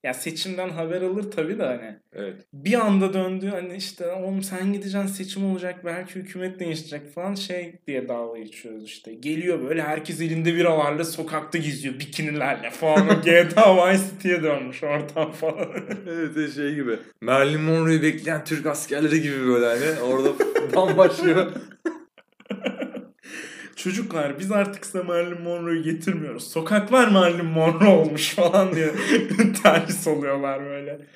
ya 0.05 0.14
seçimden 0.14 0.68
haber 0.68 1.03
alır 1.03 1.31
tabii 1.31 1.59
de 1.59 1.64
hani. 1.64 1.96
Evet. 2.12 2.46
Bir 2.53 2.75
anda 2.87 3.12
döndü 3.12 3.46
hani 3.46 3.77
işte 3.77 4.12
oğlum 4.12 4.42
sen 4.42 4.72
gideceksin 4.72 5.07
seçim 5.07 5.44
olacak 5.44 5.85
belki 5.85 6.14
hükümet 6.14 6.61
değişecek 6.61 7.14
falan 7.14 7.35
şey 7.35 7.75
diye 7.87 8.09
dalga 8.09 8.38
geçiyoruz 8.38 8.85
işte. 8.85 9.14
Geliyor 9.14 9.68
böyle 9.68 9.83
herkes 9.83 10.20
elinde 10.20 10.55
biralarla 10.55 11.05
sokakta 11.05 11.59
geziyor 11.59 11.94
bikinilerle 11.94 12.70
falan. 12.70 13.22
GTA 13.22 13.77
Vice 13.92 14.03
City'ye 14.11 14.42
dönmüş 14.42 14.83
ortam 14.85 15.33
falan. 15.33 15.68
Evet 16.09 16.55
şey 16.55 16.75
gibi. 16.75 16.98
Marilyn 17.20 17.61
Monroe'yu 17.61 18.03
bekleyen 18.03 18.44
Türk 18.44 18.66
askerleri 18.66 19.22
gibi 19.22 19.46
böyle 19.46 19.66
hani. 19.66 20.01
Orada 20.12 20.29
bambaşka. 20.77 21.51
Çocuklar 23.83 24.38
biz 24.38 24.53
artık 24.53 24.87
size 24.87 25.03
Marilyn 25.03 25.42
Monroe'yu 25.42 25.83
getirmiyoruz. 25.83 26.51
Sokaklar 26.51 27.09
Marilyn 27.09 27.45
Monroe 27.45 27.88
olmuş 27.88 28.35
falan 28.35 28.75
diye 28.75 28.90
terhis 29.62 30.07
oluyorlar 30.07 30.64
böyle. 30.64 31.07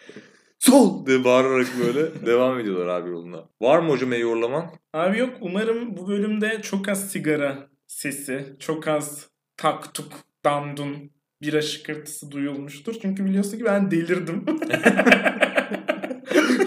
Sol 0.59 1.07
diye 1.07 1.24
bağırarak 1.24 1.66
böyle 1.87 2.26
devam 2.26 2.61
ediyorlar 2.61 2.87
abi 2.87 3.11
yoluna. 3.11 3.48
Var 3.61 3.79
mı 3.79 3.90
hocam 3.90 4.12
eyorlaman? 4.12 4.70
Abi 4.92 5.18
yok 5.18 5.31
umarım 5.40 5.96
bu 5.96 6.09
bölümde 6.09 6.62
çok 6.62 6.88
az 6.88 7.11
sigara 7.11 7.68
sesi, 7.87 8.57
çok 8.59 8.88
az 8.88 9.31
tak 9.57 9.94
tuk 9.94 10.12
dandun 10.44 11.11
bira 11.42 11.62
şıkırtısı 11.62 12.31
duyulmuştur. 12.31 12.94
Çünkü 13.02 13.24
biliyorsun 13.24 13.59
ki 13.59 13.64
ben 13.64 13.90
delirdim. 13.90 14.44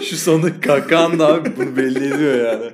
Şu 0.02 0.16
sonunda 0.16 0.60
kakan 0.60 1.18
da 1.18 1.26
abi 1.26 1.56
bunu 1.56 1.76
belli 1.76 2.14
ediyor 2.14 2.52
yani. 2.52 2.72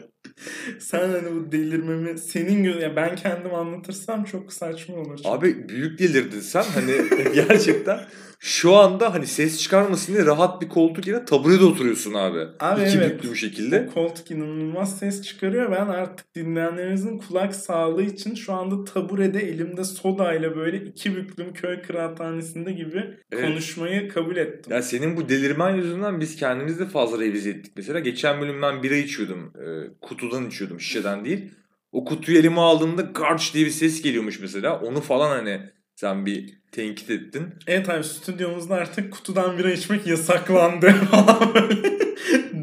Sen 0.79 0.99
hani 1.09 1.33
bu 1.33 1.53
delirmemi 1.53 2.19
senin 2.19 2.65
gö- 2.65 2.83
ya 2.83 2.97
ben 2.97 3.17
kendim 3.17 3.55
anlatırsam 3.55 4.25
çok 4.25 4.53
saçma 4.53 4.97
olur. 4.97 5.17
çünkü. 5.17 5.29
Abi 5.29 5.69
büyük 5.69 5.99
delirdin 5.99 6.41
sen 6.41 6.63
hani 6.75 6.93
gerçekten 7.35 8.01
şu 8.47 8.75
anda 8.75 9.15
hani 9.15 9.27
ses 9.27 9.63
çıkarmasın 9.63 10.15
diye 10.15 10.27
rahat 10.27 10.63
bir 10.63 10.69
koltuk 10.69 11.07
yerine 11.07 11.25
taburede 11.25 11.65
oturuyorsun 11.65 12.15
abi. 12.15 12.39
Abi 12.61 12.83
İki 12.83 12.99
evet. 12.99 13.15
büklü 13.15 13.31
bir 13.31 13.37
şekilde. 13.37 13.89
O 13.91 13.95
koltuk 13.95 14.31
inanılmaz 14.31 14.99
ses 14.99 15.23
çıkarıyor. 15.23 15.73
Ben 15.73 15.87
artık 15.87 16.35
dinleyenlerimizin 16.35 17.19
kulak 17.19 17.55
sağlığı 17.55 18.03
için 18.03 18.35
şu 18.35 18.53
anda 18.53 18.85
taburede 18.85 19.41
elimde 19.41 19.85
sodayla 19.85 20.57
böyle 20.57 20.77
iki 20.85 21.17
büklüm 21.17 21.53
köy 21.53 21.83
kıraathanesinde 21.83 22.73
gibi 22.73 23.05
Evet. 23.33 23.45
konuşmayı 23.47 24.09
kabul 24.09 24.37
ettim. 24.37 24.73
Ya 24.73 24.83
senin 24.83 25.17
bu 25.17 25.29
delirmen 25.29 25.77
yüzünden 25.77 26.21
biz 26.21 26.37
kendimiz 26.37 26.79
de 26.81 26.87
fazla 26.87 27.21
revize 27.21 27.51
ettik. 27.51 27.73
Mesela 27.77 27.99
geçen 28.01 28.41
bölüm 28.41 28.63
ben 28.63 28.83
bira 28.83 28.97
içiyordum. 28.97 29.53
E, 29.57 29.67
kutudan 30.01 30.47
içiyordum 30.47 30.81
şişeden 30.81 31.25
değil. 31.25 31.51
O 31.93 32.05
kutuyu 32.05 32.39
elime 32.39 32.61
aldığımda 32.61 33.03
garç 33.03 33.55
diye 33.55 33.67
bir 33.67 33.71
ses 33.71 34.03
geliyormuş 34.03 34.41
mesela. 34.41 34.81
Onu 34.81 35.01
falan 35.01 35.29
hani 35.29 35.61
sen 35.97 36.27
bir 36.27 36.55
tenkit 36.73 37.11
ettin. 37.11 37.45
Evet 37.67 37.89
abi 37.91 38.05
stüdyomuzda 38.05 38.75
artık 38.75 39.13
kutudan 39.13 39.59
bira 39.59 39.71
içmek 39.73 40.07
yasaklandı 40.07 40.91
falan 41.11 41.55
böyle. 41.55 41.97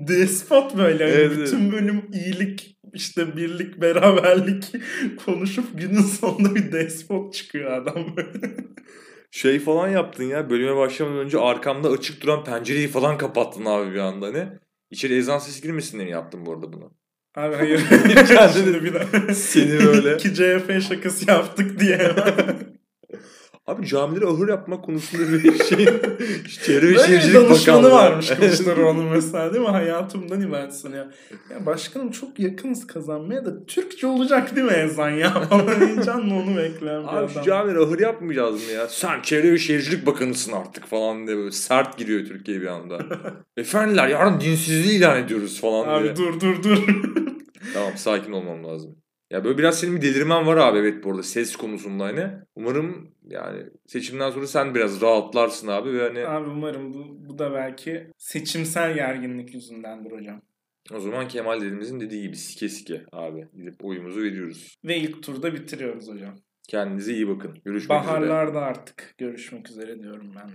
Despot 0.08 0.78
böyle. 0.78 1.04
Evet, 1.06 1.38
Bütün 1.38 1.72
bölüm 1.72 2.02
iyilik 2.14 2.78
işte 2.94 3.38
birlik 3.38 3.82
beraberlik 3.82 4.72
konuşup 5.26 5.66
günün 5.80 6.02
sonunda 6.02 6.56
bir 6.56 6.72
despot 6.72 7.34
çıkıyor 7.34 7.72
adam 7.72 8.16
böyle. 8.18 8.56
Şey 9.32 9.60
falan 9.60 9.88
yaptın 9.90 10.24
ya 10.24 10.50
bölüme 10.50 10.76
başlamadan 10.76 11.18
önce 11.20 11.40
arkamda 11.40 11.90
açık 11.90 12.22
duran 12.24 12.44
pencereyi 12.44 12.88
falan 12.88 13.18
kapattın 13.18 13.66
abi 13.66 13.94
bir 13.94 14.00
anda 14.00 14.26
hani. 14.26 14.48
İçeri 14.92 15.16
ezan 15.16 15.40
sesi 15.40 15.62
girmesin 15.62 16.00
diye 16.00 16.10
yaptım 16.10 16.46
bu 16.46 16.54
arada 16.54 16.74
bunu. 16.74 16.92
Abi 17.36 17.56
hayır. 17.56 17.80
Kendini- 18.28 18.84
bir 18.84 18.94
daha. 18.94 19.34
Seni 19.34 19.86
böyle. 19.86 20.16
İki 20.16 20.34
CHP 20.34 20.82
şakası 20.90 21.32
yaptık 21.32 21.80
diye. 21.80 22.12
Abi 23.68 23.88
camileri 23.88 24.26
ahır 24.28 24.48
yapmak 24.48 24.84
konusunda 24.86 25.34
bir 25.44 25.64
şey. 25.64 25.86
Çevre 26.64 26.88
ve 26.94 26.98
Şehircilik 27.00 27.50
Bakanlığı. 27.50 27.92
varmış 27.92 28.28
Kılıçdaroğlu'nun 28.40 29.06
mesela 29.06 29.54
değil 29.54 29.64
mi? 29.66 29.70
Hayatımdan 29.72 30.42
ibaret 30.42 30.74
sanıyor. 30.76 31.06
Ya 31.52 31.66
başkanım 31.66 32.12
çok 32.12 32.40
yakınız 32.40 32.88
kazanmaya 32.88 33.46
da 33.46 33.66
Türkçe 33.66 34.08
olacak 34.08 34.56
değil 34.56 34.68
mi 34.68 34.74
ezan 34.74 35.10
ya? 35.10 35.50
Heyecanla 35.80 36.34
onu 36.36 36.58
bekleyen 36.58 37.04
bir 37.04 37.08
Abi 37.08 37.28
şu 37.28 37.34
adam. 37.34 37.44
camileri 37.44 37.80
ahır 37.80 38.00
yapmayacağız 38.00 38.68
mı 38.68 38.72
ya? 38.74 38.88
Sen 38.88 39.22
Çevre 39.22 39.52
ve 39.52 39.58
Şehircilik 39.58 40.06
Bakanısın 40.06 40.52
artık 40.54 40.86
falan 40.88 41.28
diye 41.28 41.38
böyle 41.38 41.52
sert 41.52 41.98
giriyor 41.98 42.26
Türkiye 42.26 42.62
bir 42.62 42.68
anda. 42.68 43.00
Efendiler 43.58 44.08
yarın 44.08 44.40
dinsizliği 44.40 44.98
ilan 45.00 45.24
ediyoruz 45.24 45.62
falan 45.62 46.04
diye. 46.04 46.12
Abi 46.12 46.18
dur 46.20 46.40
dur 46.40 46.64
dur. 46.64 46.78
Tamam 47.74 47.92
sakin 47.96 48.32
olmam 48.32 48.64
lazım. 48.64 48.96
Ya 49.34 49.44
böyle 49.44 49.58
biraz 49.58 49.80
senin 49.80 49.96
bir 49.96 50.02
delirmen 50.02 50.48
var 50.48 50.58
abi 50.58 50.78
evet 50.78 51.04
bu 51.04 51.12
arada 51.12 51.24
ses 51.24 51.56
konusunda 51.56 52.04
hani. 52.04 52.28
Umarım 52.56 53.12
yani 53.30 53.64
seçimden 53.88 54.32
sonra 54.32 54.48
sen 54.48 54.76
biraz 54.76 55.02
rahatlarsın 55.02 55.68
abi 55.68 55.94
ve 55.94 56.02
hani 56.04 56.28
Abi 56.28 56.50
umarım 56.50 56.94
bu, 56.94 57.30
bu 57.30 57.38
da 57.38 57.54
belki 57.54 58.08
seçimsel 58.18 58.94
gerginlik 58.94 59.54
yüzündendir 59.54 60.12
hocam. 60.12 60.42
o 60.94 61.00
zaman 61.00 61.28
Kemal 61.28 61.62
dedemizin 61.62 62.00
dediği 62.00 62.22
gibi 62.22 62.36
sike 62.36 62.70
sike 62.70 63.06
abi 63.12 63.48
gidip 63.58 63.86
oyumuzu 63.86 64.22
veriyoruz. 64.22 64.76
Ve 64.86 64.98
ilk 64.98 65.24
turda 65.24 65.54
bitiriyoruz 65.54 66.08
hocam. 66.08 66.36
Kendinize 66.68 67.14
iyi 67.14 67.28
bakın. 67.28 67.58
Görüşmek 67.66 68.04
üzere. 68.04 68.16
Baharlarda 68.16 68.62
artık 68.62 69.16
görüşmek 69.18 69.70
üzere 69.70 70.00
diyorum 70.00 70.34
ben. 70.36 70.50